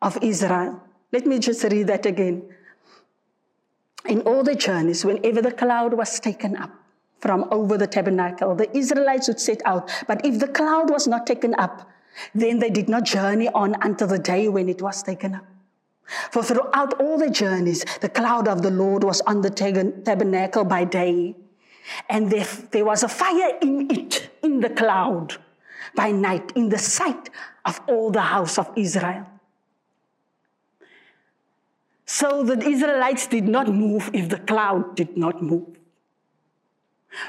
of 0.02 0.18
Israel. 0.24 0.82
Let 1.12 1.28
me 1.28 1.38
just 1.38 1.64
read 1.66 1.86
that 1.86 2.08
again. 2.08 2.50
In 4.06 4.22
all 4.22 4.42
the 4.42 4.56
journeys, 4.56 5.06
whenever 5.06 5.44
the 5.44 5.52
cloud 5.52 5.94
was 5.94 6.20
taken 6.20 6.58
up 6.58 6.72
from 7.20 7.46
over 7.52 7.78
the 7.78 7.86
tabernacle, 7.86 8.56
the 8.56 8.76
Israelites 8.76 9.28
would 9.28 9.40
set 9.40 9.62
out. 9.64 9.92
But 10.08 10.26
if 10.26 10.40
the 10.40 10.48
cloud 10.48 10.90
was 10.90 11.08
not 11.08 11.28
taken 11.28 11.54
up, 11.60 11.88
then 12.34 12.60
they 12.60 12.70
did 12.70 12.90
not 12.90 13.04
journey 13.06 13.50
on 13.50 13.76
until 13.82 14.08
the 14.08 14.20
day 14.20 14.48
when 14.48 14.70
it 14.70 14.82
was 14.82 15.04
taken 15.04 15.36
up. 15.36 15.46
For 16.32 16.44
throughout 16.44 17.00
all 17.00 17.18
the 17.18 17.30
journeys, 17.30 17.86
the 18.02 18.10
cloud 18.10 18.48
of 18.48 18.62
the 18.62 18.72
Lord 18.72 19.04
was 19.04 19.22
on 19.22 19.42
the 19.42 19.50
tabernacle 19.50 20.66
by 20.66 20.84
day, 20.84 21.36
and 22.10 22.30
there, 22.30 22.48
there 22.72 22.86
was 22.86 23.04
a 23.04 23.08
fire 23.08 23.58
in 23.62 23.90
it, 23.90 24.30
in 24.44 24.60
the 24.60 24.70
cloud, 24.70 25.38
by 25.96 26.12
night, 26.12 26.52
in 26.56 26.70
the 26.70 26.78
sight 26.78 27.30
of 27.66 27.80
all 27.88 28.12
the 28.12 28.22
house 28.22 28.58
of 28.58 28.70
Israel. 28.76 29.26
So 32.06 32.44
the 32.44 32.60
Israelites 32.62 33.28
did 33.28 33.48
not 33.48 33.70
move 33.70 34.10
if 34.14 34.28
the 34.28 34.40
cloud 34.40 34.96
did 34.96 35.16
not 35.16 35.42
move. 35.42 35.78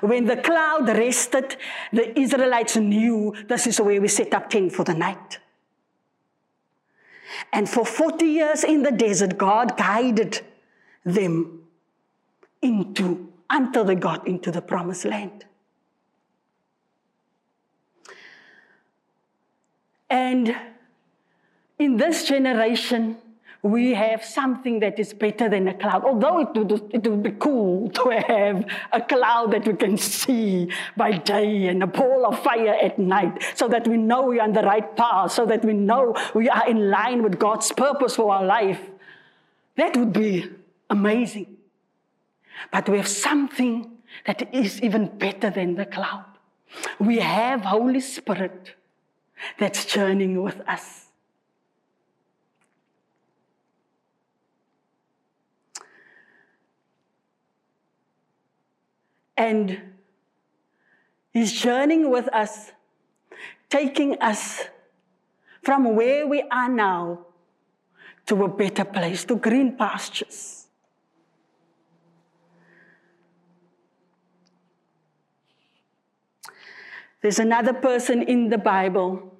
When 0.01 0.27
the 0.27 0.37
cloud 0.37 0.89
rested, 0.89 1.57
the 1.93 2.19
Israelites 2.19 2.77
knew 2.77 3.35
this 3.49 3.67
is 3.67 3.81
where 3.81 4.01
we 4.01 4.09
set 4.09 4.33
up 4.33 4.51
tent 4.51 4.73
for 4.73 4.85
the 4.85 4.95
night. 4.95 5.39
And 7.53 7.69
for 7.69 7.85
40 7.85 8.25
years 8.25 8.65
in 8.65 8.83
the 8.83 8.93
desert, 8.93 9.39
God 9.39 9.77
guided 9.77 10.41
them 11.05 11.63
into, 12.61 13.33
until 13.51 13.85
they 13.85 13.95
got 13.95 14.27
into 14.27 14.51
the 14.51 14.63
promised 14.63 15.05
land. 15.05 15.45
And 20.09 20.55
in 21.79 21.97
this 21.97 22.29
generation, 22.29 23.17
we 23.63 23.95
have 23.95 24.25
something 24.25 24.81
that 24.81 24.99
is 24.99 25.15
better 25.15 25.49
than 25.49 25.69
a 25.69 25.75
cloud. 25.75 26.05
Although 26.05 26.41
it 26.41 26.49
would, 26.55 26.73
it 26.93 27.07
would 27.07 27.23
be 27.23 27.31
cool 27.31 27.89
to 27.95 28.23
have 28.27 28.65
a 28.93 29.01
cloud 29.01 29.53
that 29.53 29.67
we 29.67 29.75
can 29.75 29.97
see 29.97 30.69
by 30.97 31.13
day 31.13 31.69
and 31.69 31.83
a 31.83 31.87
ball 31.87 32.27
of 32.27 32.43
fire 32.43 32.75
at 32.75 32.99
night 32.99 33.43
so 33.55 33.69
that 33.69 33.87
we 33.87 33.97
know 33.97 34.23
we 34.23 34.41
are 34.41 34.45
on 34.45 34.53
the 34.53 34.63
right 34.63 34.97
path, 34.97 35.33
so 35.33 35.47
that 35.47 35.65
we 35.65 35.75
know 35.75 36.17
we 36.35 36.49
are 36.49 36.69
in 36.69 36.91
line 36.91 37.23
with 37.23 37.39
God's 37.39 37.71
purpose 37.71 38.17
for 38.17 38.35
our 38.35 38.45
life. 38.45 38.81
That 39.77 39.97
would 39.97 40.13
be 40.13 40.51
amazing. 40.91 41.57
But 42.73 42.89
we 42.89 42.97
have 42.97 43.09
something 43.09 43.91
that 44.27 44.53
is 44.53 44.83
even 44.83 45.07
better 45.19 45.51
than 45.51 45.77
the 45.77 45.87
cloud. 45.87 46.25
We 46.99 47.21
have 47.21 47.63
Holy 47.63 48.01
Spirit 48.01 48.75
that's 49.59 49.85
journeying 49.85 50.43
with 50.43 50.61
us. 50.69 51.02
And 59.43 59.81
He's 61.33 61.53
journeying 61.53 62.11
with 62.11 62.29
us, 62.29 62.71
taking 63.69 64.17
us 64.21 64.69
from 65.65 65.97
where 65.97 66.29
we 66.29 66.43
are 66.43 66.69
now 66.69 67.27
to 68.27 68.45
a 68.45 68.49
better 68.49 68.85
place, 68.85 69.25
to 69.25 69.35
green 69.35 69.77
pastures. 69.77 70.69
There's 77.21 77.41
another 77.41 77.73
person 77.73 78.23
in 78.23 78.49
the 78.49 78.59
Bible, 78.59 79.35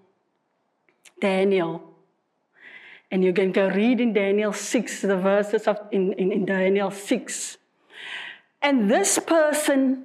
Daniel. 1.21 1.95
And 3.13 3.23
you 3.23 3.33
can 3.33 3.53
go 3.53 3.69
read 3.69 4.01
in 4.01 4.13
Daniel 4.13 4.53
6, 4.53 5.03
the 5.03 5.17
verses 5.17 5.69
of 5.69 5.79
in, 5.93 6.13
in, 6.15 6.33
in 6.33 6.45
Daniel 6.45 6.91
6. 6.91 7.59
And 8.63 8.91
this 8.91 9.19
person, 9.19 10.05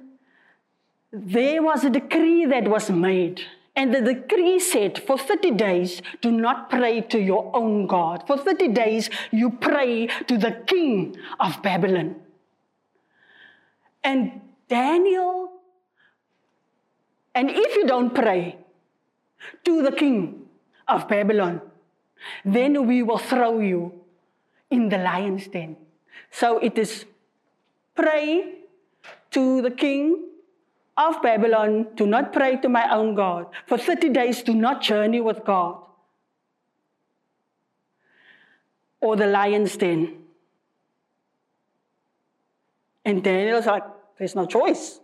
there 1.12 1.62
was 1.62 1.84
a 1.84 1.90
decree 1.90 2.44
that 2.46 2.68
was 2.68 2.90
made. 2.90 3.40
And 3.76 3.94
the 3.94 4.00
decree 4.00 4.58
said, 4.58 4.98
for 4.98 5.16
30 5.16 5.52
days, 5.52 6.02
do 6.20 6.32
not 6.32 6.68
pray 6.68 7.00
to 7.02 7.20
your 7.20 7.50
own 7.54 7.86
God. 7.86 8.26
For 8.26 8.36
30 8.36 8.68
days, 8.68 9.08
you 9.30 9.50
pray 9.50 10.08
to 10.26 10.36
the 10.36 10.62
king 10.66 11.16
of 11.38 11.62
Babylon. 11.62 12.16
And 14.02 14.40
Daniel, 14.68 15.52
and 17.34 17.48
if 17.50 17.76
you 17.76 17.86
don't 17.86 18.12
pray 18.12 18.58
to 19.64 19.82
the 19.82 19.92
king 19.92 20.46
of 20.88 21.06
Babylon, 21.06 21.60
then 22.44 22.86
we 22.86 23.04
will 23.04 23.18
throw 23.18 23.60
you 23.60 23.92
in 24.70 24.88
the 24.88 24.98
lion's 24.98 25.46
den. 25.46 25.76
So 26.32 26.58
it 26.58 26.76
is 26.76 27.04
pray 27.98 28.54
to 29.32 29.62
the 29.62 29.70
king 29.70 30.24
of 30.96 31.20
Babylon, 31.22 31.88
do 31.94 32.06
not 32.06 32.32
pray 32.32 32.56
to 32.56 32.68
my 32.68 32.88
own 32.94 33.14
God. 33.14 33.46
For 33.66 33.78
30 33.78 34.10
days, 34.10 34.42
do 34.42 34.54
not 34.54 34.82
journey 34.82 35.20
with 35.20 35.44
God. 35.44 35.82
Or 39.00 39.16
the 39.16 39.26
lion's 39.26 39.76
den. 39.76 40.14
And 43.04 43.22
Daniel's 43.22 43.66
like, 43.66 43.84
there's 44.18 44.34
no 44.34 44.46
choice. 44.46 45.00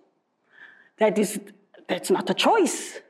That 0.98 1.18
is, 1.18 1.40
that's 1.88 2.10
not 2.10 2.28
a 2.28 2.34
choice. 2.34 3.00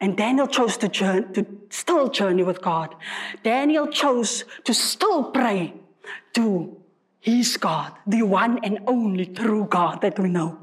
And 0.00 0.16
Daniel 0.16 0.46
chose 0.46 0.76
to, 0.78 0.88
journey, 0.88 1.26
to 1.34 1.46
still 1.70 2.08
journey 2.08 2.42
with 2.42 2.60
God. 2.60 2.94
Daniel 3.42 3.86
chose 3.86 4.44
to 4.64 4.74
still 4.74 5.30
pray 5.30 5.74
to 6.34 6.76
He's 7.26 7.56
God, 7.56 7.92
the 8.06 8.22
one 8.22 8.60
and 8.62 8.78
only 8.86 9.26
true 9.26 9.66
God 9.68 10.00
that 10.02 10.16
we 10.16 10.28
know. 10.28 10.60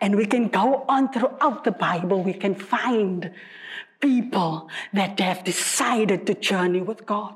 And 0.00 0.16
we 0.16 0.24
can 0.24 0.48
go 0.48 0.86
on 0.88 1.12
throughout 1.12 1.64
the 1.64 1.72
Bible, 1.72 2.22
we 2.22 2.32
can 2.32 2.54
find 2.54 3.30
people 4.00 4.70
that 4.94 5.20
have 5.20 5.44
decided 5.44 6.26
to 6.26 6.32
journey 6.32 6.80
with 6.80 7.04
God. 7.04 7.34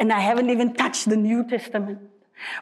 And 0.00 0.12
I 0.12 0.18
haven't 0.18 0.50
even 0.50 0.74
touched 0.74 1.08
the 1.08 1.16
New 1.16 1.48
Testament. 1.48 2.00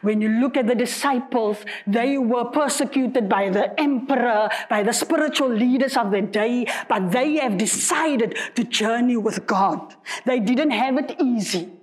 When 0.03 0.21
you 0.21 0.29
look 0.29 0.55
at 0.55 0.67
the 0.67 0.75
disciples, 0.75 1.57
they 1.87 2.19
were 2.19 2.45
persecuted 2.45 3.27
by 3.27 3.49
the 3.49 3.79
emperor, 3.79 4.47
by 4.69 4.83
the 4.83 4.93
spiritual 4.93 5.49
leaders 5.49 5.97
of 5.97 6.11
the 6.11 6.21
day, 6.21 6.67
but 6.87 7.11
they 7.11 7.37
have 7.37 7.57
decided 7.57 8.37
to 8.53 8.63
journey 8.63 9.17
with 9.17 9.47
God. 9.47 9.95
They 10.25 10.39
didn't 10.39 10.69
have 10.69 10.99
it 10.99 11.15
easy. 11.19 11.76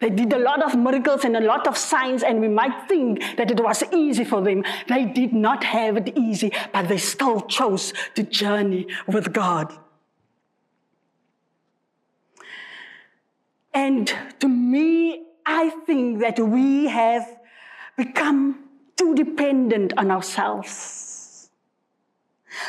They 0.00 0.10
did 0.10 0.32
a 0.32 0.38
lot 0.38 0.62
of 0.62 0.76
miracles 0.76 1.24
and 1.24 1.36
a 1.36 1.40
lot 1.40 1.66
of 1.66 1.76
signs, 1.76 2.22
and 2.22 2.40
we 2.40 2.48
might 2.48 2.88
think 2.88 3.22
that 3.36 3.50
it 3.50 3.60
was 3.60 3.82
easy 3.92 4.24
for 4.24 4.42
them. 4.42 4.64
They 4.88 5.04
did 5.04 5.32
not 5.32 5.64
have 5.64 5.96
it 5.96 6.16
easy, 6.16 6.52
but 6.72 6.88
they 6.88 6.98
still 6.98 7.40
chose 7.42 7.92
to 8.14 8.22
journey 8.22 8.86
with 9.06 9.32
God. 9.32 9.72
And 13.72 14.12
to 14.40 14.48
me, 14.48 15.26
I 15.44 15.70
think 15.86 16.20
that 16.20 16.38
we 16.38 16.86
have 16.86 17.38
become 17.96 18.64
too 18.96 19.14
dependent 19.14 19.92
on 19.96 20.10
ourselves. 20.10 21.50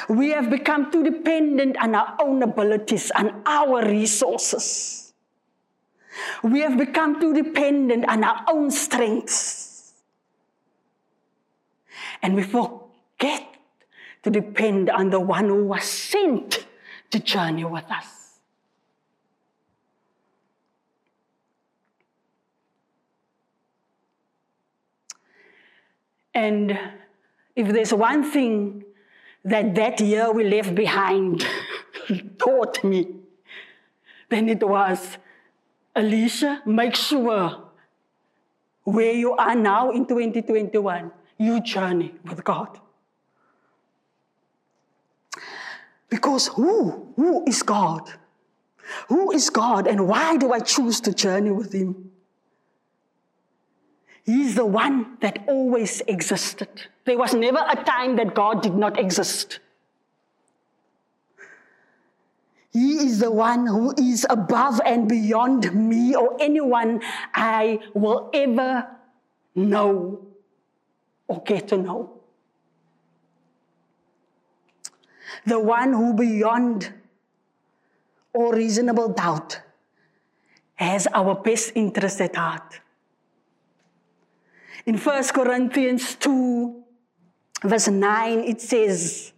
We 0.09 0.29
have 0.31 0.49
become 0.49 0.91
too 0.91 1.03
dependent 1.03 1.77
on 1.81 1.95
our 1.95 2.15
own 2.21 2.43
abilities, 2.43 3.09
on 3.11 3.41
our 3.45 3.85
resources. 3.85 5.06
We 6.43 6.61
have 6.61 6.77
become 6.77 7.19
too 7.19 7.33
dependent 7.33 8.07
on 8.07 8.23
our 8.23 8.43
own 8.47 8.71
strengths. 8.71 9.93
And 12.21 12.35
we 12.35 12.43
forget 12.43 13.55
to 14.23 14.29
depend 14.29 14.89
on 14.89 15.09
the 15.09 15.19
one 15.19 15.45
who 15.45 15.65
was 15.65 15.83
sent 15.83 16.65
to 17.11 17.19
journey 17.19 17.65
with 17.65 17.89
us. 17.91 18.17
And 26.33 26.77
if 27.55 27.67
there's 27.73 27.93
one 27.93 28.29
thing 28.29 28.83
that 29.43 29.73
that 29.73 29.99
year 29.99 30.31
we 30.31 30.43
left 30.43 30.75
behind 30.75 31.47
taught 32.37 32.83
me, 32.83 33.07
then 34.29 34.47
it 34.49 34.61
was 34.61 35.17
Alicia, 35.97 36.61
make 36.65 36.95
sure 36.95 37.63
where 38.83 39.13
you 39.13 39.33
are 39.33 39.55
now 39.55 39.89
in 39.89 40.05
2021, 40.05 41.11
you 41.39 41.59
journey 41.61 42.13
with 42.23 42.43
God. 42.43 42.79
Because 46.09 46.47
who? 46.47 47.13
Who 47.15 47.45
is 47.47 47.63
God? 47.63 48.13
Who 49.09 49.31
is 49.31 49.49
God 49.49 49.87
and 49.87 50.07
why 50.07 50.37
do 50.37 50.53
I 50.53 50.59
choose 50.59 51.01
to 51.01 51.13
journey 51.13 51.51
with 51.51 51.73
Him? 51.73 52.11
He's 54.23 54.55
the 54.55 54.65
one 54.65 55.17
that 55.21 55.45
always 55.47 56.01
existed. 56.01 56.69
There 57.05 57.17
was 57.17 57.33
never 57.33 57.65
a 57.69 57.83
time 57.83 58.17
that 58.17 58.35
God 58.35 58.61
did 58.61 58.75
not 58.75 58.99
exist. 58.99 59.59
He 62.77 63.09
is 63.09 63.17
the 63.25 63.31
one 63.31 63.65
who 63.65 63.91
is 63.97 64.23
above 64.29 64.79
and 64.85 65.09
beyond 65.09 65.73
me 65.73 66.13
or 66.13 66.37
anyone 66.39 67.01
I 67.33 67.79
will 67.95 68.29
ever 68.31 68.85
know 69.55 70.21
or 71.27 71.41
get 71.41 71.69
to 71.69 71.77
know. 71.77 72.21
The 75.43 75.59
one 75.59 75.91
who 75.93 76.13
beyond 76.13 76.93
all 78.31 78.51
reasonable 78.51 79.09
doubt 79.09 79.59
has 80.75 81.07
our 81.15 81.33
best 81.33 81.71
interest 81.73 82.21
at 82.21 82.35
heart. 82.35 82.79
In 84.85 84.99
1 84.99 85.23
Corinthians 85.33 86.13
2, 86.13 86.83
verse 87.63 87.87
9, 87.87 88.39
it 88.41 88.61
says, 88.61 89.33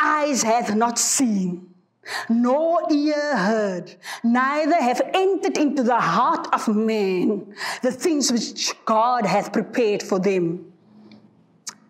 Eyes 0.00 0.42
hath 0.42 0.74
not 0.74 0.98
seen 0.98 1.69
nor 2.28 2.80
ear 2.90 3.36
heard, 3.36 3.94
neither 4.24 4.80
have 4.80 5.02
entered 5.14 5.58
into 5.58 5.82
the 5.82 6.00
heart 6.00 6.48
of 6.52 6.74
man 6.74 7.54
the 7.82 7.92
things 7.92 8.32
which 8.32 8.72
God 8.84 9.26
hath 9.26 9.52
prepared 9.52 10.02
for 10.02 10.18
them 10.18 10.72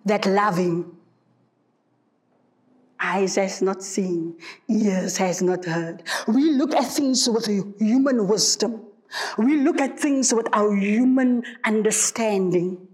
that 0.04 0.26
love 0.26 0.56
him. 0.56 0.96
Eyes 2.98 3.36
has 3.36 3.62
not 3.62 3.82
seen, 3.82 4.36
ears 4.68 5.16
has 5.16 5.40
not 5.40 5.64
heard. 5.64 6.02
We 6.28 6.50
look 6.52 6.74
at 6.74 6.84
things 6.84 7.28
with 7.28 7.46
human 7.78 8.28
wisdom. 8.28 8.82
We 9.38 9.56
look 9.56 9.80
at 9.80 9.98
things 9.98 10.34
with 10.34 10.48
our 10.52 10.74
human 10.74 11.42
understanding. 11.64 12.86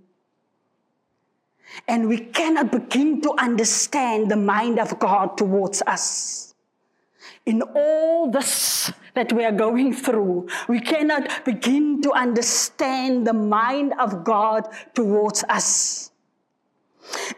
And 1.88 2.08
we 2.08 2.18
cannot 2.18 2.70
begin 2.70 3.20
to 3.22 3.34
understand 3.38 4.30
the 4.30 4.36
mind 4.36 4.78
of 4.78 4.98
God 4.98 5.36
towards 5.36 5.82
us. 5.86 6.45
In 7.46 7.62
all 7.62 8.30
this 8.30 8.92
that 9.14 9.32
we 9.32 9.44
are 9.44 9.52
going 9.52 9.94
through, 9.94 10.48
we 10.68 10.80
cannot 10.80 11.44
begin 11.44 12.02
to 12.02 12.12
understand 12.12 13.26
the 13.26 13.32
mind 13.32 13.94
of 14.00 14.24
God 14.24 14.68
towards 14.94 15.44
us. 15.44 16.10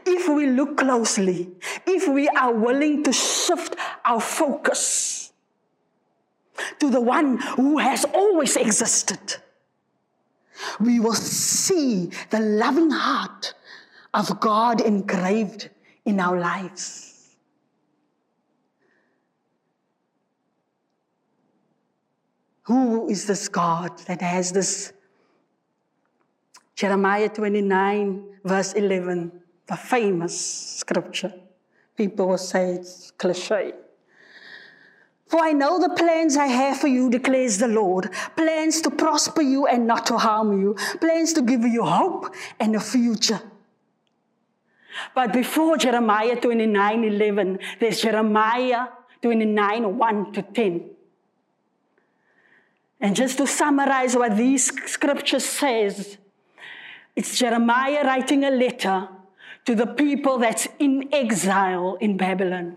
If 0.06 0.28
we 0.28 0.46
look 0.46 0.78
closely, 0.78 1.50
if 1.86 2.08
we 2.08 2.26
are 2.28 2.52
willing 2.52 3.04
to 3.04 3.12
shift 3.12 3.76
our 4.04 4.20
focus 4.20 5.30
to 6.80 6.90
the 6.90 7.02
one 7.02 7.36
who 7.36 7.76
has 7.76 8.06
always 8.06 8.56
existed, 8.56 9.36
we 10.80 11.00
will 11.00 11.14
see 11.14 12.10
the 12.30 12.40
loving 12.40 12.90
heart 12.90 13.54
of 14.14 14.40
God 14.40 14.80
engraved 14.80 15.68
in 16.04 16.18
our 16.18 16.40
lives. 16.40 17.07
Who 22.68 23.08
is 23.08 23.26
this 23.26 23.48
God 23.48 23.96
that 24.08 24.20
has 24.20 24.52
this? 24.52 24.92
Jeremiah 26.74 27.30
29, 27.30 28.40
verse 28.44 28.74
11, 28.74 29.32
the 29.66 29.74
famous 29.74 30.76
scripture. 30.76 31.32
People 31.96 32.28
will 32.28 32.36
say 32.36 32.74
it's 32.74 33.10
cliche. 33.12 33.72
For 35.28 35.40
I 35.40 35.52
know 35.52 35.80
the 35.80 35.94
plans 35.94 36.36
I 36.36 36.44
have 36.46 36.78
for 36.78 36.88
you, 36.88 37.08
declares 37.08 37.56
the 37.56 37.68
Lord 37.68 38.10
plans 38.36 38.82
to 38.82 38.90
prosper 38.90 39.40
you 39.40 39.66
and 39.66 39.86
not 39.86 40.04
to 40.06 40.18
harm 40.18 40.60
you, 40.60 40.74
plans 41.00 41.32
to 41.32 41.42
give 41.42 41.62
you 41.62 41.84
hope 41.84 42.34
and 42.60 42.76
a 42.76 42.80
future. 42.80 43.40
But 45.14 45.32
before 45.32 45.78
Jeremiah 45.78 46.38
29 46.38 47.04
11, 47.04 47.58
there's 47.80 48.02
Jeremiah 48.02 48.88
29 49.22 49.96
1 49.96 50.32
to 50.34 50.42
10. 50.42 50.97
And 53.00 53.14
just 53.14 53.38
to 53.38 53.46
summarize 53.46 54.16
what 54.16 54.36
these 54.36 54.66
scriptures 54.90 55.44
says, 55.44 56.18
it's 57.14 57.38
Jeremiah 57.38 58.04
writing 58.04 58.44
a 58.44 58.50
letter 58.50 59.08
to 59.64 59.74
the 59.74 59.86
people 59.86 60.38
that's 60.38 60.66
in 60.78 61.08
exile 61.12 61.96
in 62.00 62.16
Babylon. 62.16 62.76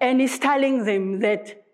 And 0.00 0.20
he's 0.20 0.38
telling 0.38 0.84
them 0.84 1.20
that 1.20 1.64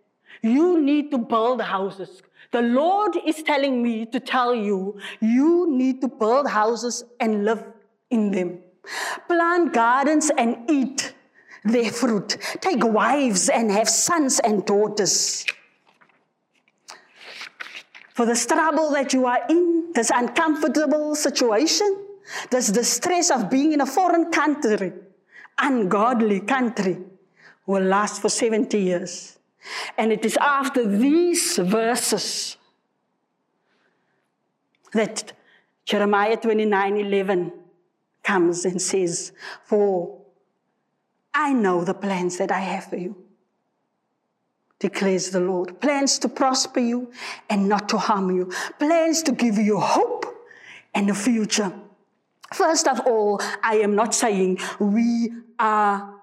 you 0.42 0.81
need 0.81 1.11
to 1.11 1.18
build 1.18 1.61
houses 1.61 2.22
the 2.53 2.61
Lord 2.61 3.16
is 3.27 3.42
telling 3.42 3.83
me 3.83 4.05
to 4.07 4.20
tell 4.20 4.55
you, 4.55 4.98
you 5.20 5.66
need 5.70 6.03
to 6.03 6.09
build 6.09 6.46
houses 6.46 7.03
and 7.18 7.46
live 7.46 7.64
in 8.11 8.31
them. 8.31 8.59
Plant 9.27 9.72
gardens 9.72 10.31
and 10.37 10.70
eat 10.70 11.14
their 11.64 11.90
fruit. 11.90 12.37
Take 12.61 12.85
wives 12.85 13.48
and 13.48 13.70
have 13.70 13.88
sons 13.88 14.40
and 14.40 14.64
daughters. 14.64 15.44
For 18.14 18.27
the 18.27 18.35
trouble 18.35 18.90
that 18.92 19.12
you 19.12 19.27
are 19.27 19.40
in, 19.48 19.92
this 19.94 20.11
uncomfortable 20.14 21.14
situation, 21.14 22.07
this 22.51 22.68
distress 22.68 23.31
of 23.31 23.51
being 23.51 23.72
in 23.72 23.81
a 23.81 23.87
foreign 23.87 24.31
country, 24.31 24.92
ungodly 25.59 26.40
country, 26.40 26.98
will 27.66 27.83
last 27.83 28.20
for 28.20 28.29
70 28.29 28.79
years. 28.79 29.38
And 29.96 30.12
it 30.12 30.25
is 30.25 30.37
after 30.40 30.87
these 30.87 31.57
verses 31.59 32.57
that 34.92 35.33
Jeremiah 35.85 36.37
29 36.37 36.96
11 36.96 37.53
comes 38.22 38.64
and 38.64 38.81
says, 38.81 39.33
For 39.64 40.22
I 41.35 41.53
know 41.53 41.85
the 41.85 41.95
plans 41.95 42.38
that 42.38 42.51
I 42.51 42.61
have 42.61 42.85
for 42.85 42.97
you, 42.97 43.16
declares 44.79 45.31
the 45.31 45.40
Lord. 45.40 45.81
Plans 45.81 46.18
to 46.21 46.29
prosper 46.29 46.81
you 46.81 47.11
and 47.49 47.68
not 47.68 47.88
to 47.90 47.99
harm 47.99 48.31
you, 48.31 48.53
plans 48.79 49.23
to 49.25 49.33
give 49.33 49.57
you 49.57 49.79
hope 49.79 50.27
and 50.95 51.09
a 51.11 51.14
future. 51.14 51.73
First 52.53 52.87
of 52.87 53.01
all, 53.07 53.40
I 53.62 53.77
am 53.77 53.95
not 53.95 54.14
saying 54.14 54.59
we 54.79 55.33
are 55.59 56.14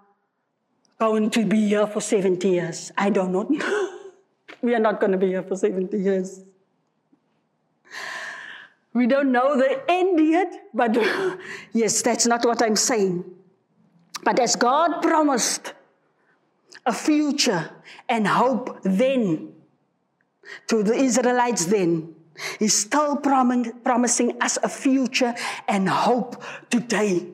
going 0.99 1.29
to 1.31 1.45
be 1.45 1.67
here 1.69 1.87
for 1.87 2.01
70 2.01 2.47
years. 2.47 2.91
I 2.97 3.09
don't 3.09 3.31
know. 3.31 3.49
we 4.61 4.75
are 4.75 4.79
not 4.79 4.99
going 4.99 5.13
to 5.13 5.17
be 5.17 5.27
here 5.27 5.43
for 5.43 5.55
70 5.55 5.97
years. 5.97 6.43
We 8.93 9.07
don't 9.07 9.31
know 9.31 9.57
the 9.57 9.81
end 9.87 10.19
yet, 10.19 10.53
but 10.73 10.97
yes, 11.73 12.01
that's 12.01 12.27
not 12.27 12.45
what 12.45 12.61
I'm 12.61 12.75
saying. 12.75 13.23
But 14.23 14.39
as 14.39 14.55
God 14.55 15.01
promised 15.01 15.73
a 16.85 16.93
future 16.93 17.69
and 18.07 18.27
hope 18.27 18.79
then 18.83 19.53
to 20.67 20.83
the 20.83 20.93
Israelites 20.93 21.65
then, 21.65 22.15
He's 22.57 22.73
still 22.73 23.17
prom- 23.17 23.81
promising 23.83 24.41
us 24.41 24.57
a 24.63 24.69
future 24.69 25.35
and 25.67 25.89
hope 25.89 26.41
today. 26.69 27.27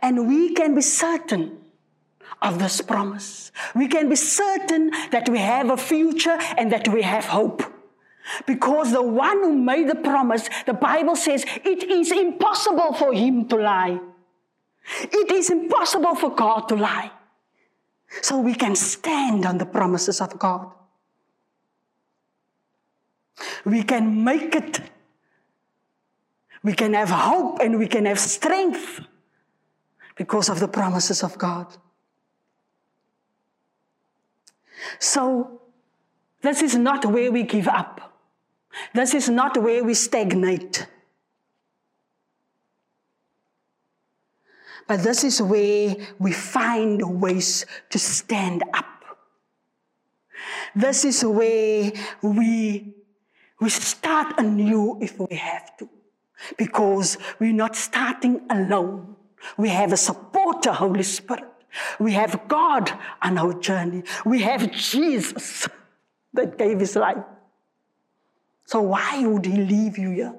And 0.00 0.26
we 0.26 0.54
can 0.54 0.74
be 0.74 0.80
certain 0.80 1.58
of 2.40 2.58
this 2.58 2.80
promise. 2.80 3.52
We 3.74 3.88
can 3.88 4.08
be 4.08 4.16
certain 4.16 4.90
that 5.10 5.28
we 5.28 5.38
have 5.38 5.70
a 5.70 5.76
future 5.76 6.38
and 6.56 6.72
that 6.72 6.88
we 6.88 7.02
have 7.02 7.26
hope. 7.26 7.62
Because 8.46 8.92
the 8.92 9.02
one 9.02 9.38
who 9.38 9.56
made 9.56 9.88
the 9.88 9.96
promise, 9.96 10.48
the 10.66 10.74
Bible 10.74 11.16
says 11.16 11.44
it 11.64 11.82
is 11.84 12.10
impossible 12.12 12.94
for 12.94 13.12
him 13.12 13.48
to 13.48 13.56
lie. 13.56 14.00
It 15.00 15.30
is 15.30 15.50
impossible 15.50 16.14
for 16.14 16.34
God 16.34 16.68
to 16.68 16.76
lie. 16.76 17.10
So 18.20 18.38
we 18.38 18.54
can 18.54 18.76
stand 18.76 19.46
on 19.46 19.58
the 19.58 19.66
promises 19.66 20.20
of 20.20 20.38
God. 20.38 20.70
We 23.64 23.82
can 23.82 24.22
make 24.22 24.54
it. 24.54 24.80
We 26.62 26.74
can 26.74 26.94
have 26.94 27.10
hope 27.10 27.60
and 27.60 27.78
we 27.78 27.88
can 27.88 28.06
have 28.06 28.18
strength 28.18 29.00
because 30.16 30.48
of 30.48 30.60
the 30.60 30.68
promises 30.68 31.22
of 31.22 31.38
God. 31.38 31.66
So, 34.98 35.60
this 36.40 36.60
is 36.60 36.76
not 36.76 37.04
where 37.04 37.30
we 37.30 37.44
give 37.44 37.68
up. 37.68 38.11
This 38.94 39.14
is 39.14 39.28
not 39.28 39.56
where 39.62 39.84
we 39.84 39.94
stagnate. 39.94 40.86
But 44.88 45.02
this 45.02 45.24
is 45.24 45.40
where 45.40 45.96
we 46.18 46.32
find 46.32 47.20
ways 47.20 47.64
to 47.90 47.98
stand 47.98 48.62
up. 48.74 48.86
This 50.74 51.04
is 51.04 51.24
where 51.24 51.92
we, 52.22 52.94
we 53.60 53.68
start 53.68 54.38
anew 54.38 54.98
if 55.00 55.18
we 55.18 55.36
have 55.36 55.76
to, 55.78 55.88
because 56.58 57.18
we're 57.38 57.52
not 57.52 57.76
starting 57.76 58.40
alone. 58.50 59.16
We 59.56 59.68
have 59.68 59.92
a 59.92 59.96
supporter, 59.96 60.72
Holy 60.72 61.02
Spirit. 61.02 61.44
We 61.98 62.12
have 62.12 62.48
God 62.48 62.92
on 63.22 63.38
our 63.38 63.54
journey. 63.54 64.02
We 64.24 64.42
have 64.42 64.72
Jesus 64.72 65.68
that 66.34 66.58
gave 66.58 66.80
his 66.80 66.96
life. 66.96 67.24
So 68.72 68.80
why 68.80 69.26
would 69.26 69.44
he 69.44 69.58
leave 69.58 69.98
you 69.98 70.10
here? 70.12 70.34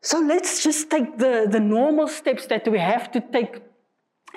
So 0.00 0.20
let's 0.20 0.62
just 0.62 0.88
take 0.88 1.18
the, 1.18 1.46
the 1.46 1.60
normal 1.60 2.08
steps 2.08 2.46
that 2.46 2.66
we 2.66 2.78
have 2.78 3.12
to 3.12 3.20
take 3.20 3.60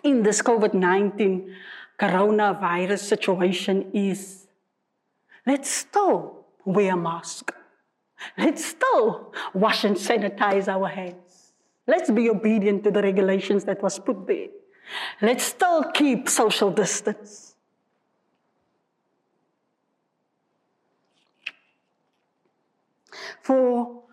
in 0.04 0.24
this 0.24 0.41
COVID 0.41 0.74
19 0.74 1.56
coronavirus 1.98 3.00
situation 3.00 3.89
is 3.93 4.48
let's 5.48 5.69
still 5.69 6.48
wear 6.65 6.95
a 6.95 6.98
mask. 6.98 7.54
Let's 8.38 8.65
still 8.65 9.34
wash 9.54 9.86
and 9.86 9.95
sanitize 9.95 10.67
our 10.67 10.89
hands. 10.89 11.54
Let's 11.88 12.12
be 12.12 12.30
obedient 12.30 12.84
to 12.84 12.91
the 12.91 13.02
regulations 13.02 13.63
that 13.63 13.82
was 13.82 14.00
put 14.00 14.28
there. 14.28 14.48
Let's 15.21 15.43
still 15.43 15.84
keep 15.91 16.30
social 16.30 16.71
distance. 16.71 17.56
For 23.41 24.04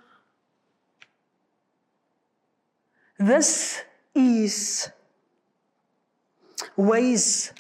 this 3.18 3.82
is 4.14 4.90
ways 6.76 7.52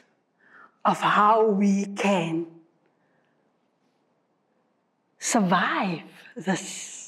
of 0.84 0.98
how 1.00 1.46
we 1.46 1.86
can 1.86 2.46
survive 5.18 6.02
this. 6.36 7.01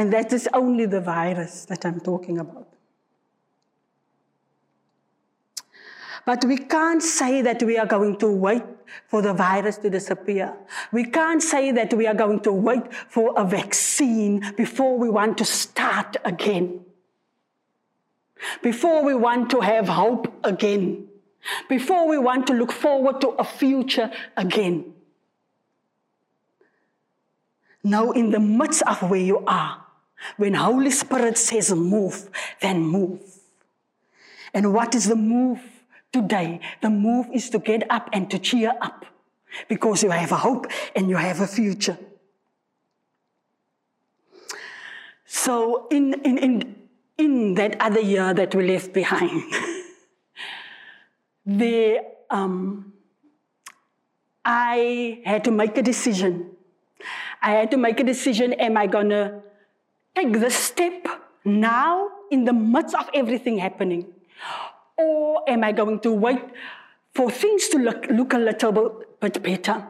And 0.00 0.10
that 0.14 0.32
is 0.32 0.48
only 0.54 0.86
the 0.86 1.02
virus 1.02 1.66
that 1.66 1.84
I'm 1.84 2.00
talking 2.00 2.38
about. 2.38 2.66
But 6.24 6.42
we 6.46 6.56
can't 6.56 7.02
say 7.02 7.42
that 7.42 7.62
we 7.62 7.76
are 7.76 7.84
going 7.84 8.16
to 8.20 8.32
wait 8.32 8.62
for 9.08 9.20
the 9.20 9.34
virus 9.34 9.76
to 9.76 9.90
disappear. 9.90 10.56
We 10.90 11.04
can't 11.04 11.42
say 11.42 11.70
that 11.72 11.92
we 11.92 12.06
are 12.06 12.14
going 12.14 12.40
to 12.44 12.52
wait 12.52 12.84
for 13.10 13.34
a 13.36 13.44
vaccine 13.44 14.54
before 14.56 14.96
we 14.96 15.10
want 15.10 15.36
to 15.36 15.44
start 15.44 16.16
again. 16.24 16.80
Before 18.62 19.04
we 19.04 19.14
want 19.14 19.50
to 19.50 19.60
have 19.60 19.86
hope 19.88 20.32
again. 20.44 21.08
Before 21.68 22.08
we 22.08 22.16
want 22.16 22.46
to 22.46 22.54
look 22.54 22.72
forward 22.72 23.20
to 23.20 23.28
a 23.32 23.44
future 23.44 24.10
again. 24.34 24.94
Now, 27.84 28.12
in 28.12 28.30
the 28.30 28.40
midst 28.40 28.82
of 28.86 29.02
where 29.02 29.20
you 29.20 29.44
are, 29.46 29.89
when 30.36 30.54
Holy 30.54 30.90
Spirit 30.90 31.38
says 31.38 31.72
move, 31.72 32.30
then 32.60 32.82
move. 32.82 33.20
And 34.52 34.72
what 34.72 34.94
is 34.94 35.08
the 35.08 35.16
move 35.16 35.60
today? 36.12 36.60
The 36.82 36.90
move 36.90 37.26
is 37.32 37.50
to 37.50 37.58
get 37.58 37.90
up 37.90 38.08
and 38.12 38.30
to 38.30 38.38
cheer 38.38 38.72
up 38.80 39.06
because 39.68 40.02
you 40.02 40.10
have 40.10 40.32
a 40.32 40.36
hope 40.36 40.66
and 40.94 41.08
you 41.08 41.16
have 41.16 41.40
a 41.40 41.46
future. 41.46 41.98
So, 45.26 45.86
in, 45.90 46.14
in, 46.24 46.38
in, 46.38 46.76
in 47.16 47.54
that 47.54 47.80
other 47.80 48.00
year 48.00 48.34
that 48.34 48.54
we 48.54 48.66
left 48.66 48.92
behind, 48.92 49.42
there, 51.46 52.02
um, 52.30 52.92
I 54.44 55.22
had 55.24 55.44
to 55.44 55.52
make 55.52 55.78
a 55.78 55.82
decision. 55.82 56.50
I 57.40 57.52
had 57.52 57.70
to 57.70 57.76
make 57.76 58.00
a 58.00 58.04
decision 58.04 58.52
am 58.54 58.76
I 58.76 58.86
going 58.86 59.10
to 59.10 59.42
take 60.20 60.40
this 60.40 60.54
step 60.54 61.06
now 61.44 62.08
in 62.30 62.44
the 62.44 62.52
midst 62.52 62.94
of 62.94 63.08
everything 63.14 63.58
happening? 63.58 64.06
Or 64.96 65.48
am 65.48 65.64
I 65.64 65.72
going 65.72 66.00
to 66.00 66.12
wait 66.12 66.42
for 67.14 67.30
things 67.30 67.68
to 67.68 67.78
look, 67.78 68.06
look 68.10 68.32
a 68.34 68.38
little 68.38 69.04
bit 69.20 69.42
better? 69.42 69.86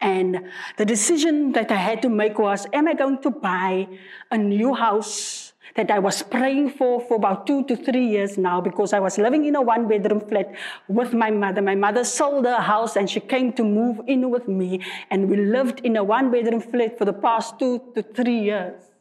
And 0.00 0.40
the 0.76 0.84
decision 0.84 1.52
that 1.52 1.70
I 1.70 1.76
had 1.76 2.02
to 2.02 2.08
make 2.08 2.38
was 2.38 2.66
am 2.72 2.88
I 2.88 2.94
going 2.94 3.20
to 3.22 3.30
buy 3.30 3.88
a 4.30 4.38
new 4.38 4.74
house 4.74 5.52
that 5.76 5.90
I 5.90 5.98
was 5.98 6.22
praying 6.22 6.70
for 6.70 7.00
for 7.00 7.16
about 7.16 7.46
two 7.46 7.64
to 7.64 7.76
three 7.76 8.06
years 8.06 8.36
now 8.38 8.60
because 8.60 8.92
I 8.92 9.00
was 9.00 9.18
living 9.18 9.44
in 9.46 9.56
a 9.56 9.62
one 9.62 9.88
bedroom 9.88 10.20
flat 10.20 10.54
with 10.88 11.14
my 11.14 11.30
mother. 11.30 11.62
My 11.62 11.74
mother 11.74 12.04
sold 12.04 12.44
her 12.44 12.60
house 12.60 12.96
and 12.96 13.10
she 13.10 13.20
came 13.20 13.52
to 13.54 13.64
move 13.64 14.00
in 14.06 14.30
with 14.30 14.46
me, 14.46 14.80
and 15.10 15.28
we 15.28 15.36
lived 15.36 15.80
in 15.80 15.96
a 15.96 16.04
one 16.04 16.30
bedroom 16.30 16.60
flat 16.60 16.96
for 16.98 17.04
the 17.04 17.12
past 17.12 17.58
two 17.58 17.80
to 17.94 18.02
three 18.02 18.40
years. 18.40 18.93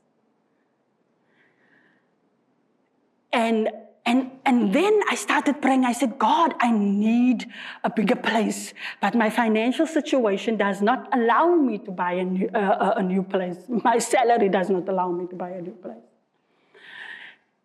And 3.34 3.70
and, 4.06 4.32
and 4.46 4.74
then 4.74 5.00
I 5.10 5.16
started 5.16 5.62
praying. 5.62 5.86
I 5.86 5.94
said, 5.94 6.20
God, 6.20 6.56
I 6.60 6.72
need 6.72 7.46
a 7.86 7.90
bigger 7.90 8.18
place. 8.18 8.74
But 9.00 9.16
my 9.16 9.30
financial 9.30 9.88
situation 9.88 10.58
does 10.58 10.82
not 10.82 11.08
allow 11.14 11.56
me 11.56 11.78
to 11.80 11.92
buy 11.92 12.14
a 12.14 12.24
new, 12.26 12.50
uh, 12.50 12.96
a 12.98 13.04
new 13.04 13.24
place. 13.24 13.58
My 13.70 14.00
salary 14.00 14.50
does 14.50 14.70
not 14.70 14.90
allow 14.90 15.10
me 15.10 15.28
to 15.28 15.36
buy 15.36 15.52
a 15.52 15.62
new 15.62 15.72
place. 15.72 16.04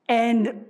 And 0.09 0.67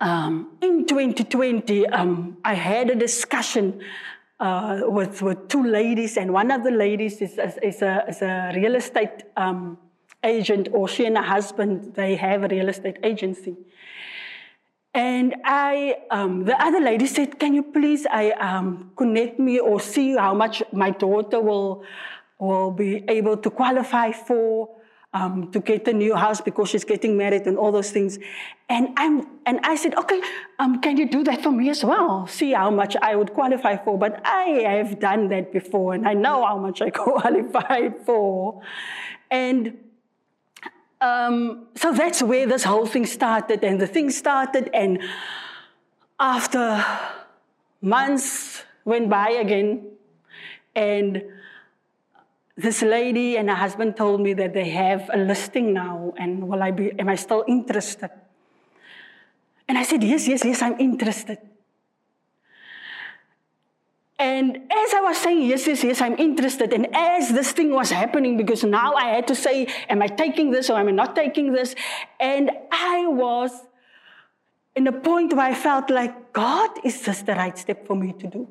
um, 0.00 0.56
in 0.60 0.84
2020, 0.84 1.86
um, 1.86 2.36
I 2.44 2.54
had 2.54 2.90
a 2.90 2.96
discussion 2.96 3.80
uh, 4.40 4.80
with, 4.84 5.22
with 5.22 5.48
two 5.48 5.64
ladies, 5.64 6.16
and 6.16 6.32
one 6.32 6.50
of 6.50 6.62
the 6.62 6.70
ladies 6.70 7.22
is, 7.22 7.38
is, 7.38 7.58
is, 7.62 7.82
a, 7.82 8.04
is 8.08 8.20
a, 8.20 8.52
real 8.54 8.74
estate 8.74 9.22
um, 9.36 9.78
agent, 10.26 10.68
or 10.72 10.88
she 10.88 11.06
and 11.06 11.16
her 11.16 11.22
husband, 11.22 11.94
they 11.94 12.16
have 12.16 12.44
a 12.44 12.48
real 12.48 12.68
estate 12.68 12.98
agency. 13.02 13.56
And 14.94 15.36
I, 15.44 15.96
um, 16.10 16.44
the 16.44 16.60
other 16.62 16.80
lady 16.80 17.06
said, 17.06 17.38
"Can 17.38 17.54
you 17.54 17.62
please, 17.62 18.06
I 18.10 18.30
um, 18.32 18.92
connect 18.96 19.38
me 19.38 19.58
or 19.58 19.78
see 19.78 20.16
how 20.16 20.34
much 20.34 20.62
my 20.72 20.90
daughter 20.90 21.40
will 21.40 21.84
will 22.38 22.70
be 22.70 23.04
able 23.08 23.36
to 23.36 23.50
qualify 23.50 24.12
for 24.12 24.68
um, 25.16 25.50
to 25.52 25.60
get 25.60 25.88
a 25.88 25.92
new 25.92 26.14
house 26.14 26.40
because 26.40 26.68
she's 26.68 26.84
getting 26.84 27.16
married 27.16 27.46
and 27.46 27.56
all 27.56 27.72
those 27.72 27.90
things. 27.90 28.18
And 28.68 28.88
I'm 28.96 29.26
and 29.46 29.60
I 29.62 29.76
said, 29.76 29.94
okay, 29.94 30.20
um, 30.58 30.80
can 30.80 30.96
you 30.96 31.08
do 31.08 31.24
that 31.24 31.42
for 31.42 31.50
me 31.50 31.70
as 31.70 31.84
well? 31.84 32.26
See 32.26 32.52
how 32.52 32.70
much 32.70 32.96
I 33.00 33.16
would 33.16 33.32
qualify 33.32 33.76
for. 33.76 33.98
But 33.98 34.20
I 34.26 34.46
have 34.66 34.98
done 34.98 35.28
that 35.28 35.52
before, 35.52 35.94
and 35.94 36.06
I 36.06 36.14
know 36.14 36.44
how 36.44 36.58
much 36.58 36.82
I 36.82 36.90
qualified 37.04 38.04
for. 38.04 38.60
And 39.30 39.78
um, 41.00 41.66
so 41.74 41.92
that's 41.92 42.22
where 42.22 42.46
this 42.46 42.64
whole 42.64 42.86
thing 42.86 43.06
started, 43.06 43.62
and 43.62 43.80
the 43.80 43.86
thing 43.86 44.10
started, 44.10 44.70
and 44.72 44.98
after 46.18 46.84
months 47.80 48.64
went 48.84 49.10
by 49.10 49.30
again, 49.30 49.86
and 50.74 51.22
this 52.56 52.80
lady 52.80 53.36
and 53.36 53.50
her 53.50 53.54
husband 53.54 53.96
told 53.96 54.20
me 54.20 54.32
that 54.32 54.54
they 54.54 54.70
have 54.70 55.10
a 55.12 55.18
listing 55.18 55.74
now, 55.74 56.14
and 56.16 56.48
will 56.48 56.62
I 56.62 56.70
be, 56.70 56.92
am 56.98 57.08
I 57.08 57.16
still 57.16 57.44
interested? 57.46 58.10
And 59.68 59.76
I 59.76 59.82
said, 59.82 60.02
Yes, 60.02 60.26
yes, 60.26 60.44
yes, 60.44 60.62
I'm 60.62 60.78
interested. 60.80 61.38
And 64.18 64.56
as 64.56 64.94
I 64.94 65.00
was 65.02 65.18
saying, 65.18 65.42
yes, 65.42 65.66
yes, 65.66 65.84
yes, 65.84 66.00
I'm 66.00 66.18
interested. 66.18 66.72
And 66.72 66.88
as 66.94 67.28
this 67.28 67.52
thing 67.52 67.72
was 67.72 67.90
happening, 67.90 68.38
because 68.38 68.64
now 68.64 68.94
I 68.94 69.08
had 69.08 69.26
to 69.28 69.34
say, 69.34 69.66
am 69.90 70.00
I 70.00 70.06
taking 70.06 70.50
this 70.50 70.70
or 70.70 70.78
am 70.78 70.88
I 70.88 70.92
not 70.92 71.14
taking 71.14 71.52
this? 71.52 71.74
And 72.18 72.50
I 72.72 73.06
was 73.06 73.50
in 74.74 74.86
a 74.86 74.92
point 74.92 75.34
where 75.34 75.46
I 75.46 75.54
felt 75.54 75.90
like, 75.90 76.32
God, 76.32 76.70
is 76.82 77.02
this 77.02 77.22
the 77.22 77.34
right 77.34 77.56
step 77.58 77.86
for 77.86 77.94
me 77.94 78.12
to 78.14 78.26
do? 78.26 78.48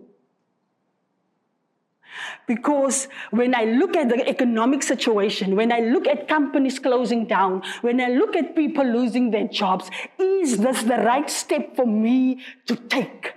Because 2.48 3.08
when 3.32 3.56
I 3.56 3.66
look 3.66 3.96
at 3.96 4.10
the 4.10 4.28
economic 4.30 4.84
situation, 4.84 5.56
when 5.56 5.72
I 5.72 5.80
look 5.80 6.08
at 6.08 6.28
companies 6.28 6.80
closing 6.80 7.26
down, 7.26 7.64
when 7.82 8.00
I 8.00 8.10
look 8.10 8.36
at 8.36 8.56
people 8.56 8.86
losing 8.86 9.32
their 9.32 9.48
jobs, 9.48 9.90
is 10.20 10.58
this 10.58 10.84
the 10.84 10.98
right 10.98 11.30
step 11.30 11.76
for 11.76 11.86
me 11.86 12.42
to 12.68 12.76
take? 12.76 13.34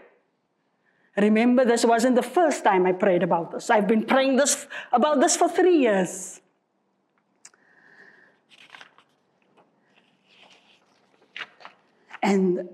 Remember, 1.21 1.65
this 1.65 1.85
wasn't 1.85 2.15
the 2.15 2.23
first 2.23 2.63
time 2.63 2.87
I 2.87 2.93
prayed 2.93 3.23
about 3.23 3.51
this. 3.51 3.71
I've 3.71 3.89
been 3.89 4.05
praying 4.05 4.37
this 4.37 4.67
about 4.93 5.21
this 5.21 5.37
for 5.37 5.49
three 5.49 5.79
years. 5.79 6.41
And 12.23 12.69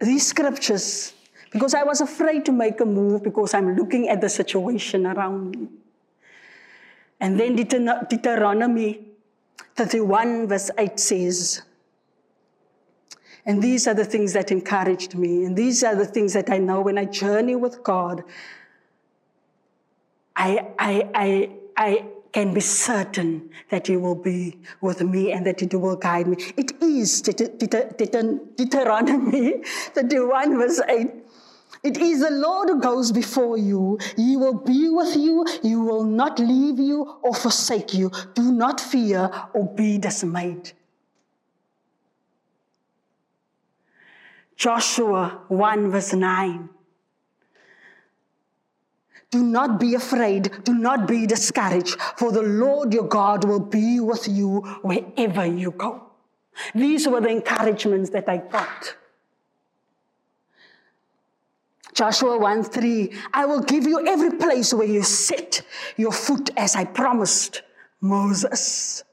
these 0.00 0.26
scriptures 0.26 1.14
because 1.52 1.74
I 1.74 1.84
was 1.84 2.00
afraid 2.00 2.44
to 2.46 2.52
make 2.52 2.80
a 2.80 2.84
move 2.84 3.22
because 3.22 3.52
I'm 3.52 3.76
looking 3.76 4.08
at 4.08 4.20
the 4.20 4.28
situation 4.28 5.06
around 5.06 5.50
me. 5.50 5.68
And 7.20 7.38
then 7.38 7.54
Deuteronomy 7.54 9.00
31, 9.76 10.48
verse 10.48 10.70
8 10.76 10.98
says, 10.98 11.62
and 13.44 13.62
these 13.62 13.88
are 13.88 13.94
the 13.94 14.04
things 14.04 14.34
that 14.34 14.52
encouraged 14.52 15.16
me. 15.16 15.44
And 15.44 15.56
these 15.56 15.82
are 15.82 15.96
the 15.96 16.06
things 16.06 16.34
that 16.34 16.50
I 16.50 16.58
know 16.58 16.80
when 16.80 16.96
I 16.96 17.06
journey 17.06 17.56
with 17.56 17.82
God, 17.82 18.22
I, 20.36 20.68
I, 20.78 21.10
I, 21.14 21.50
I 21.76 22.06
can 22.32 22.54
be 22.54 22.60
certain 22.60 23.50
that 23.70 23.88
He 23.88 23.96
will 23.96 24.14
be 24.14 24.58
with 24.80 25.02
me 25.02 25.32
and 25.32 25.44
that 25.46 25.60
He 25.60 25.66
will 25.76 25.96
guide 25.96 26.28
me. 26.28 26.36
It 26.56 26.80
is 26.80 27.20
Deuteronomy 27.20 29.62
31, 29.64 30.58
verse 30.58 30.80
8. 30.88 31.10
It 31.82 31.98
is 31.98 32.20
the 32.20 32.30
Lord 32.30 32.68
who 32.68 32.80
goes 32.80 33.10
before 33.10 33.58
you. 33.58 33.98
He 34.16 34.36
will 34.36 34.54
be 34.54 34.88
with 34.88 35.16
you. 35.16 35.44
He 35.62 35.74
will 35.74 36.04
not 36.04 36.38
leave 36.38 36.78
you 36.78 37.16
or 37.22 37.34
forsake 37.34 37.92
you. 37.92 38.12
Do 38.34 38.52
not 38.52 38.80
fear 38.80 39.28
or 39.52 39.66
be 39.74 39.98
dismayed. 39.98 40.70
Joshua 44.56 45.42
1, 45.48 45.90
verse 45.90 46.12
9. 46.12 46.68
Do 49.30 49.42
not 49.42 49.80
be 49.80 49.94
afraid. 49.94 50.50
Do 50.64 50.74
not 50.74 51.08
be 51.08 51.26
discouraged, 51.26 51.98
for 52.16 52.30
the 52.32 52.42
Lord 52.42 52.92
your 52.92 53.08
God 53.08 53.44
will 53.44 53.60
be 53.60 53.98
with 53.98 54.28
you 54.28 54.60
wherever 54.82 55.46
you 55.46 55.70
go. 55.70 56.10
These 56.74 57.08
were 57.08 57.20
the 57.20 57.30
encouragements 57.30 58.10
that 58.10 58.28
I 58.28 58.36
got. 58.36 58.94
Joshua 61.94 62.38
1 62.38 62.64
3, 62.64 63.12
I 63.32 63.46
will 63.46 63.60
give 63.60 63.84
you 63.84 64.06
every 64.06 64.36
place 64.38 64.72
where 64.72 64.86
you 64.86 65.02
set 65.02 65.62
your 65.96 66.12
foot 66.12 66.50
as 66.56 66.74
I 66.76 66.84
promised 66.84 67.62
Moses. 68.00 69.04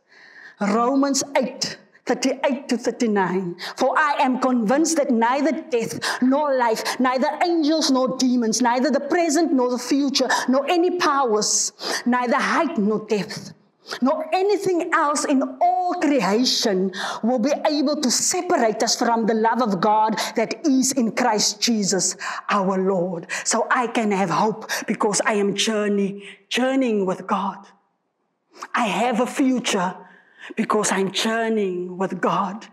Romans 0.59 1.23
8 1.37 1.77
38 2.09 2.67
to 2.69 2.77
39. 2.77 3.55
For 3.77 3.93
I 3.95 4.13
am 4.19 4.39
convinced 4.39 4.97
that 4.97 5.11
neither 5.11 5.51
death 5.69 5.99
nor 6.23 6.55
life, 6.55 6.99
neither 6.99 7.29
angels 7.43 7.91
nor 7.91 8.17
demons, 8.17 8.63
neither 8.63 8.89
the 8.89 8.99
present 8.99 9.53
nor 9.53 9.69
the 9.69 9.77
future, 9.77 10.27
nor 10.47 10.67
any 10.67 10.97
powers, 10.97 11.71
neither 12.07 12.37
height 12.37 12.79
nor 12.79 13.05
depth, 13.05 13.53
nor 14.01 14.25
anything 14.33 14.91
else 14.91 15.23
in 15.23 15.43
all 15.61 15.93
creation 16.01 16.91
will 17.21 17.37
be 17.37 17.53
able 17.69 18.01
to 18.01 18.09
separate 18.09 18.81
us 18.81 18.97
from 18.97 19.27
the 19.27 19.35
love 19.35 19.61
of 19.61 19.79
God 19.79 20.15
that 20.35 20.65
is 20.65 20.91
in 20.93 21.11
Christ 21.11 21.61
Jesus 21.61 22.17
our 22.49 22.79
Lord. 22.79 23.27
So 23.43 23.67
I 23.69 23.85
can 23.85 24.09
have 24.11 24.31
hope 24.31 24.71
because 24.87 25.21
I 25.27 25.33
am 25.33 25.53
journey, 25.53 26.23
journeying 26.49 27.05
with 27.05 27.27
God. 27.27 27.67
I 28.73 28.87
have 28.87 29.19
a 29.19 29.27
future 29.27 29.95
because 30.55 30.91
I'm 30.91 31.11
journeying 31.11 31.97
with 31.97 32.19
God. 32.21 32.65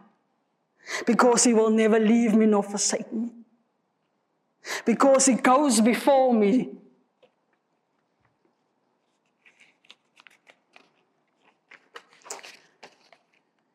Because 1.06 1.44
He 1.44 1.54
will 1.54 1.70
never 1.70 1.98
leave 1.98 2.34
me 2.34 2.46
nor 2.46 2.62
forsake 2.62 3.12
me. 3.12 3.32
Because 4.84 5.26
He 5.26 5.34
goes 5.34 5.80
before 5.80 6.32
me. 6.32 6.70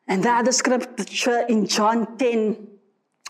And 0.08 0.22
the 0.22 0.30
other 0.30 0.52
scripture 0.52 1.46
in 1.48 1.66
John 1.66 2.18
10 2.18 2.68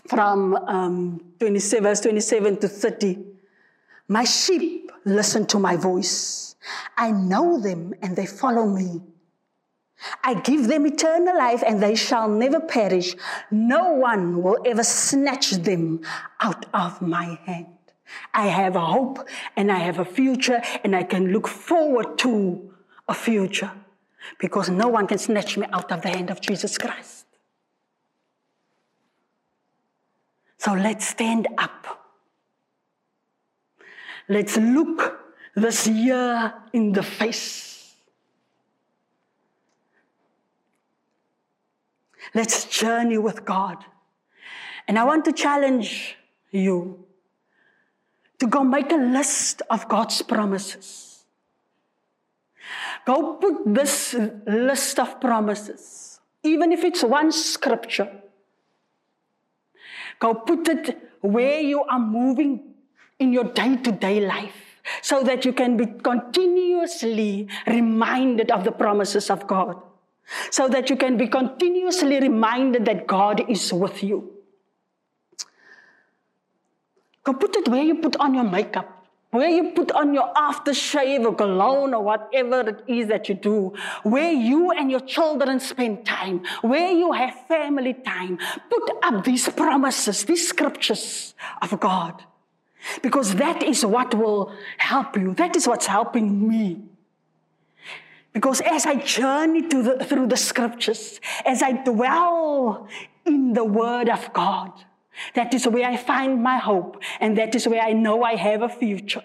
from 0.07 0.55
um, 0.55 1.33
27, 1.39 1.83
verse 1.83 2.01
27 2.01 2.57
to 2.57 2.67
30. 2.67 3.19
My 4.09 4.25
sheep 4.25 4.91
listen 5.05 5.45
to 5.47 5.59
my 5.59 5.75
voice. 5.77 6.55
I 6.97 7.11
know 7.11 7.59
them 7.59 7.93
and 8.01 8.15
they 8.15 8.25
follow 8.25 8.65
me. 8.65 9.01
I 10.23 10.35
give 10.35 10.67
them 10.67 10.85
eternal 10.85 11.37
life 11.37 11.63
and 11.65 11.81
they 11.81 11.95
shall 11.95 12.27
never 12.27 12.59
perish. 12.59 13.15
No 13.51 13.93
one 13.93 14.41
will 14.41 14.57
ever 14.65 14.83
snatch 14.83 15.51
them 15.51 16.01
out 16.39 16.65
of 16.73 17.01
my 17.01 17.39
hand. 17.45 17.67
I 18.33 18.47
have 18.47 18.75
a 18.75 18.85
hope 18.85 19.27
and 19.55 19.71
I 19.71 19.79
have 19.79 19.99
a 19.99 20.05
future 20.05 20.61
and 20.83 20.95
I 20.95 21.03
can 21.03 21.31
look 21.31 21.47
forward 21.47 22.17
to 22.19 22.73
a 23.07 23.13
future 23.13 23.71
because 24.39 24.69
no 24.69 24.87
one 24.87 25.07
can 25.07 25.17
snatch 25.17 25.57
me 25.57 25.65
out 25.71 25.91
of 25.91 26.01
the 26.01 26.09
hand 26.09 26.29
of 26.29 26.41
Jesus 26.41 26.77
Christ. 26.77 27.25
So 30.57 30.73
let's 30.73 31.07
stand 31.07 31.47
up. 31.57 32.07
Let's 34.29 34.55
look 34.55 35.19
this 35.55 35.87
year 35.87 36.53
in 36.71 36.93
the 36.93 37.03
face 37.03 37.72
Let's 42.33 42.65
journey 42.65 43.17
with 43.17 43.45
God. 43.45 43.83
And 44.87 44.99
I 44.99 45.03
want 45.03 45.25
to 45.25 45.31
challenge 45.31 46.17
you 46.51 47.05
to 48.39 48.47
go 48.47 48.63
make 48.63 48.91
a 48.91 48.95
list 48.95 49.61
of 49.69 49.87
God's 49.87 50.21
promises. 50.21 51.25
Go 53.05 53.35
put 53.35 53.73
this 53.73 54.15
list 54.45 54.99
of 54.99 55.19
promises, 55.19 56.19
even 56.43 56.71
if 56.71 56.83
it's 56.83 57.03
one 57.03 57.31
scripture. 57.31 58.09
Go 60.19 60.33
put 60.33 60.67
it 60.67 60.97
where 61.21 61.59
you 61.59 61.83
are 61.83 61.99
moving 61.99 62.73
in 63.19 63.33
your 63.33 63.45
day 63.45 63.77
to 63.77 63.91
day 63.91 64.25
life 64.25 64.79
so 65.01 65.23
that 65.23 65.45
you 65.45 65.53
can 65.53 65.77
be 65.77 65.85
continuously 65.85 67.47
reminded 67.67 68.51
of 68.51 68.63
the 68.63 68.71
promises 68.71 69.29
of 69.29 69.47
God 69.47 69.81
so 70.51 70.67
that 70.69 70.89
you 70.89 70.95
can 70.95 71.17
be 71.17 71.27
continuously 71.27 72.19
reminded 72.19 72.85
that 72.85 73.07
God 73.07 73.49
is 73.49 73.71
with 73.73 74.03
you. 74.03 74.31
Go 77.23 77.33
put 77.33 77.55
it 77.55 77.67
where 77.67 77.83
you 77.83 77.95
put 77.95 78.17
on 78.17 78.33
your 78.33 78.43
makeup, 78.43 79.07
where 79.31 79.49
you 79.49 79.71
put 79.71 79.91
on 79.91 80.13
your 80.13 80.33
aftershave 80.33 81.25
or 81.25 81.33
cologne 81.33 81.93
or 81.93 82.03
whatever 82.03 82.61
it 82.61 82.83
is 82.87 83.07
that 83.07 83.29
you 83.29 83.35
do, 83.35 83.73
where 84.03 84.31
you 84.31 84.71
and 84.71 84.91
your 84.91 84.99
children 84.99 85.59
spend 85.59 86.05
time, 86.05 86.43
where 86.61 86.91
you 86.91 87.13
have 87.13 87.33
family 87.47 87.93
time. 87.93 88.37
Put 88.69 88.91
up 89.01 89.23
these 89.23 89.47
promises, 89.49 90.25
these 90.25 90.47
scriptures 90.47 91.33
of 91.61 91.79
God. 91.79 92.23
Because 93.01 93.35
that 93.35 93.63
is 93.63 93.85
what 93.85 94.13
will 94.13 94.51
help 94.77 95.15
you. 95.15 95.33
That 95.35 95.55
is 95.55 95.65
what's 95.65 95.85
helping 95.85 96.45
me. 96.45 96.81
Because 98.33 98.61
as 98.61 98.85
I 98.85 98.95
journey 98.95 99.61
the, 99.61 100.03
through 100.03 100.27
the 100.27 100.37
scriptures, 100.37 101.21
as 101.45 101.61
I 101.61 101.73
dwell 101.73 102.87
in 103.25 103.53
the 103.53 103.63
Word 103.63 104.09
of 104.09 104.33
God, 104.33 104.71
that 105.35 105.53
is 105.53 105.67
where 105.67 105.87
I 105.87 105.95
find 105.95 106.41
my 106.41 106.57
hope, 106.57 107.01
and 107.19 107.37
that 107.37 107.53
is 107.53 107.67
where 107.67 107.81
I 107.81 107.93
know 107.93 108.23
I 108.23 108.35
have 108.35 108.63
a 108.63 108.69
future. 108.69 109.23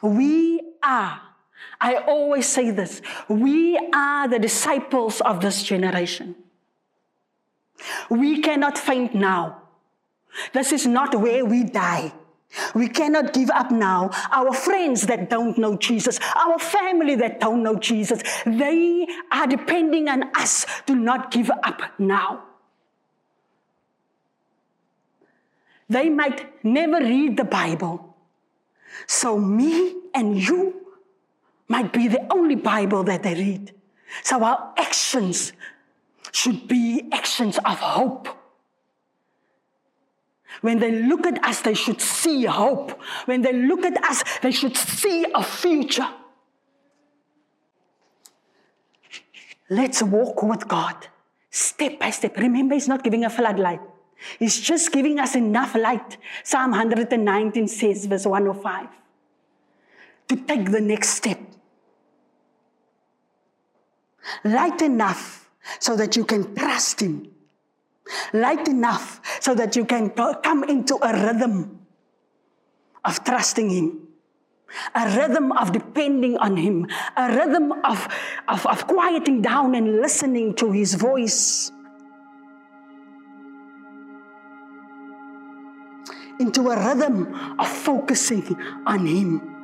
We 0.00 0.60
are, 0.80 1.20
I 1.80 1.96
always 1.96 2.46
say 2.46 2.70
this, 2.70 3.02
we 3.28 3.76
are 3.92 4.28
the 4.28 4.38
disciples 4.38 5.20
of 5.20 5.40
this 5.40 5.64
generation. 5.64 6.36
We 8.08 8.40
cannot 8.40 8.78
faint 8.78 9.14
now. 9.14 9.62
This 10.52 10.70
is 10.72 10.86
not 10.86 11.16
where 11.16 11.44
we 11.44 11.64
die. 11.64 12.12
We 12.74 12.88
cannot 12.88 13.32
give 13.32 13.50
up 13.50 13.70
now. 13.70 14.10
Our 14.32 14.52
friends 14.52 15.06
that 15.06 15.28
don't 15.28 15.58
know 15.58 15.76
Jesus, 15.76 16.18
our 16.34 16.58
family 16.58 17.14
that 17.16 17.40
don't 17.40 17.62
know 17.62 17.76
Jesus, 17.76 18.22
they 18.46 19.06
are 19.30 19.46
depending 19.46 20.08
on 20.08 20.34
us 20.34 20.66
to 20.86 20.94
not 20.94 21.30
give 21.30 21.50
up 21.50 21.82
now. 21.98 22.44
They 25.88 26.08
might 26.08 26.64
never 26.64 27.00
read 27.00 27.36
the 27.36 27.44
Bible. 27.44 28.16
So, 29.06 29.38
me 29.38 29.94
and 30.14 30.36
you 30.36 30.86
might 31.68 31.92
be 31.92 32.08
the 32.08 32.26
only 32.32 32.56
Bible 32.56 33.04
that 33.04 33.22
they 33.22 33.34
read. 33.34 33.72
So, 34.22 34.42
our 34.42 34.72
actions 34.76 35.52
should 36.32 36.68
be 36.68 37.08
actions 37.12 37.58
of 37.58 37.78
hope 37.78 38.37
when 40.60 40.78
they 40.78 40.90
look 40.90 41.26
at 41.26 41.42
us, 41.44 41.60
they 41.60 41.74
should 41.74 42.00
see 42.00 42.44
hope. 42.44 43.00
When 43.26 43.42
they 43.42 43.52
look 43.52 43.84
at 43.84 44.02
us, 44.04 44.24
they 44.42 44.50
should 44.50 44.76
see 44.76 45.24
a 45.34 45.42
future. 45.42 46.08
Let's 49.70 50.02
walk 50.02 50.42
with 50.42 50.66
God 50.66 51.08
step 51.50 51.98
by 51.98 52.10
step. 52.10 52.36
Remember, 52.36 52.74
He's 52.74 52.88
not 52.88 53.04
giving 53.04 53.24
a 53.24 53.30
floodlight, 53.30 53.80
He's 54.38 54.60
just 54.60 54.92
giving 54.92 55.18
us 55.18 55.34
enough 55.34 55.74
light. 55.74 56.16
Psalm 56.42 56.72
119 56.72 57.68
says, 57.68 58.06
verse 58.06 58.26
105, 58.26 58.88
to 60.28 60.36
take 60.36 60.70
the 60.70 60.80
next 60.80 61.10
step. 61.10 61.38
Light 64.44 64.82
enough 64.82 65.50
so 65.78 65.96
that 65.96 66.16
you 66.16 66.24
can 66.24 66.54
trust 66.54 67.00
Him 67.00 67.30
light 68.32 68.68
enough 68.68 69.20
so 69.40 69.54
that 69.54 69.76
you 69.76 69.84
can 69.84 70.10
come 70.10 70.64
into 70.64 70.98
a 71.02 71.12
rhythm 71.12 71.78
of 73.04 73.24
trusting 73.24 73.70
Him, 73.70 74.08
a 74.94 75.16
rhythm 75.16 75.52
of 75.52 75.72
depending 75.72 76.36
on 76.38 76.56
Him, 76.56 76.86
a 77.16 77.34
rhythm 77.34 77.72
of, 77.84 78.08
of, 78.48 78.66
of 78.66 78.86
quieting 78.86 79.42
down 79.42 79.74
and 79.74 80.00
listening 80.00 80.54
to 80.54 80.72
His 80.72 80.94
voice. 80.94 81.72
Into 86.40 86.70
a 86.70 86.76
rhythm 86.76 87.34
of 87.58 87.68
focusing 87.68 88.56
on 88.86 89.06
Him. 89.06 89.54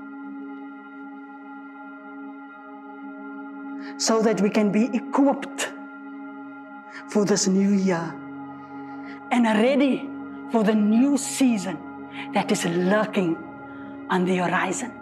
So 3.97 4.23
that 4.23 4.41
we 4.41 4.51
can 4.51 4.73
be 4.73 4.91
equipped 4.93 5.71
for 7.09 7.25
this 7.25 7.47
new 7.47 7.71
year 7.71 8.13
and 9.31 9.45
ready 9.45 10.09
for 10.51 10.63
the 10.63 10.75
new 10.75 11.17
season 11.17 11.79
that 12.33 12.51
is 12.53 12.65
lurking 12.65 13.37
on 14.11 14.25
the 14.25 14.37
horizon. 14.37 14.93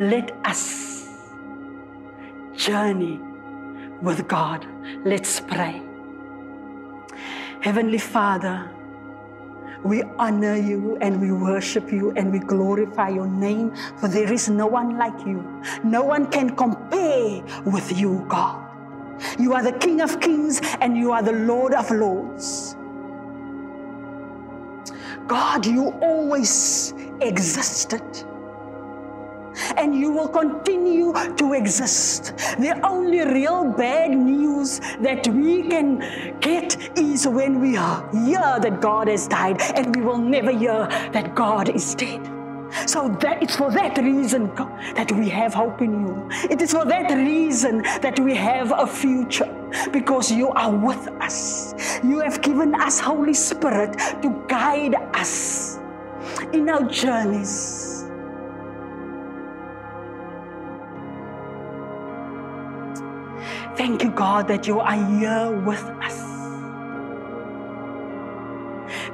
Let 0.00 0.30
us 0.44 1.08
journey 2.54 3.20
with 4.02 4.28
God. 4.28 4.66
Let's 5.04 5.40
pray. 5.40 5.82
Heavenly 7.60 7.98
Father, 7.98 8.70
we 9.82 10.02
honor 10.18 10.56
you 10.56 10.96
and 11.00 11.20
we 11.20 11.32
worship 11.32 11.92
you 11.92 12.12
and 12.12 12.32
we 12.32 12.40
glorify 12.40 13.08
your 13.08 13.26
name, 13.26 13.74
for 13.96 14.08
there 14.08 14.32
is 14.32 14.48
no 14.48 14.66
one 14.66 14.98
like 14.98 15.26
you. 15.26 15.44
No 15.84 16.02
one 16.02 16.26
can 16.30 16.54
compare 16.56 17.42
with 17.64 17.96
you, 17.96 18.24
God. 18.28 18.67
You 19.38 19.54
are 19.54 19.62
the 19.62 19.72
King 19.72 20.00
of 20.00 20.20
kings 20.20 20.60
and 20.80 20.96
you 20.96 21.12
are 21.12 21.22
the 21.22 21.32
Lord 21.32 21.74
of 21.74 21.90
lords. 21.90 22.76
God, 25.26 25.66
you 25.66 25.90
always 26.00 26.94
existed. 27.20 28.02
And 29.76 29.94
you 29.94 30.10
will 30.10 30.28
continue 30.28 31.12
to 31.36 31.52
exist. 31.52 32.36
The 32.58 32.78
only 32.84 33.20
real 33.24 33.72
bad 33.72 34.10
news 34.12 34.80
that 35.00 35.26
we 35.26 35.62
can 35.68 36.38
get 36.40 36.96
is 36.96 37.26
when 37.26 37.60
we 37.60 37.70
hear 37.70 38.58
that 38.60 38.80
God 38.80 39.08
has 39.08 39.26
died, 39.26 39.60
and 39.74 39.94
we 39.96 40.02
will 40.02 40.18
never 40.18 40.52
hear 40.52 40.86
that 41.12 41.34
God 41.34 41.68
is 41.70 41.94
dead. 41.94 42.37
So 42.86 43.08
that 43.20 43.42
it's 43.42 43.56
for 43.56 43.70
that 43.72 43.98
reason 43.98 44.54
that 44.94 45.10
we 45.12 45.28
have 45.28 45.54
hope 45.54 45.80
in 45.82 46.06
you. 46.06 46.28
It 46.50 46.62
is 46.62 46.72
for 46.72 46.84
that 46.84 47.10
reason 47.10 47.82
that 48.02 48.18
we 48.20 48.34
have 48.34 48.72
a 48.72 48.86
future 48.86 49.54
because 49.92 50.30
you 50.30 50.48
are 50.50 50.70
with 50.70 51.08
us. 51.20 51.74
You 52.02 52.20
have 52.20 52.40
given 52.42 52.74
us 52.74 52.98
Holy 52.98 53.34
Spirit 53.34 53.98
to 54.22 54.44
guide 54.48 54.94
us 55.14 55.78
in 56.52 56.68
our 56.68 56.84
journeys. 56.84 58.04
Thank 63.76 64.02
you, 64.02 64.10
God, 64.10 64.48
that 64.48 64.66
you 64.66 64.80
are 64.80 64.96
here 65.18 65.50
with 65.64 65.84
us. 66.02 66.27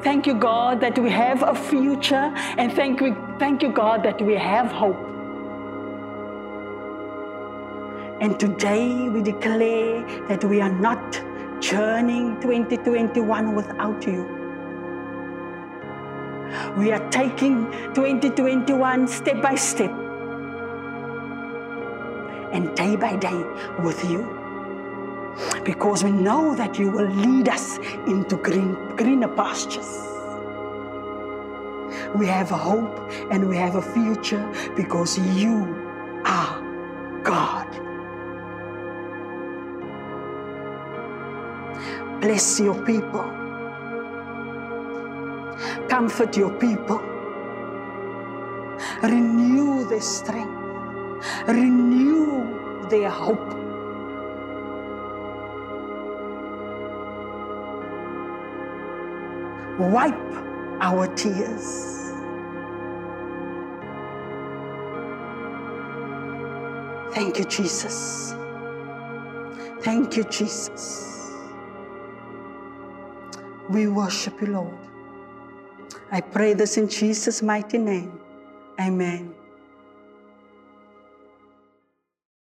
Thank 0.05 0.27
you, 0.27 0.35
God, 0.35 0.81
that 0.81 0.99
we 0.99 1.09
have 1.11 1.43
a 1.43 1.55
future, 1.55 2.31
and 2.59 2.71
thank 2.71 3.01
you, 3.01 3.17
thank 3.39 3.63
you, 3.63 3.71
God, 3.71 4.03
that 4.03 4.21
we 4.21 4.35
have 4.35 4.71
hope. 4.71 5.01
And 8.21 8.39
today 8.39 9.09
we 9.09 9.23
declare 9.23 10.07
that 10.29 10.45
we 10.45 10.61
are 10.61 10.71
not 10.71 11.23
journeying 11.59 12.39
2021 12.43 13.55
without 13.55 14.07
you. 14.07 14.29
We 16.77 16.93
are 16.93 17.09
taking 17.09 17.71
2021 17.95 19.09
step 19.09 19.41
by 19.41 19.55
step 19.55 19.91
and 22.53 22.77
day 22.77 22.95
by 22.95 23.17
day 23.17 23.43
with 23.83 24.05
you 24.11 24.44
because 25.65 26.05
we 26.05 26.11
know 26.11 26.55
that 26.55 26.79
you 26.79 26.91
will 26.91 27.09
lead 27.09 27.49
us 27.49 27.79
into 28.07 28.37
green, 28.37 28.75
greener 28.97 29.29
pastures. 29.29 30.01
We 32.15 32.27
have 32.27 32.53
a 32.53 32.57
hope 32.57 33.11
and 33.31 33.49
we 33.49 33.57
have 33.57 33.75
a 33.75 33.83
future 33.83 34.45
because 34.77 35.19
you 35.37 35.75
are 36.25 36.63
God. 37.23 37.69
Bless 42.21 42.61
your 42.61 42.75
people. 42.85 43.25
Comfort 45.89 46.37
your 46.37 46.53
people. 46.59 46.99
Renew 49.03 49.85
their 49.89 50.01
strength. 50.01 50.51
Renew 51.47 52.89
their 52.89 53.11
hope. 53.11 53.64
Wipe 59.79 60.15
our 60.81 61.07
tears. 61.15 62.13
Thank 67.15 67.39
you, 67.39 67.45
Jesus. 67.45 68.35
Thank 69.83 70.17
you, 70.17 70.25
Jesus. 70.25 71.31
We 73.69 73.87
worship 73.89 74.41
you, 74.41 74.49
Lord. 74.49 74.79
I 76.11 76.21
pray 76.21 76.55
this 76.55 76.77
in 76.77 76.89
Jesus' 76.89 77.43
mighty 77.43 77.79
name. 77.79 78.21
Amen. 78.81 79.35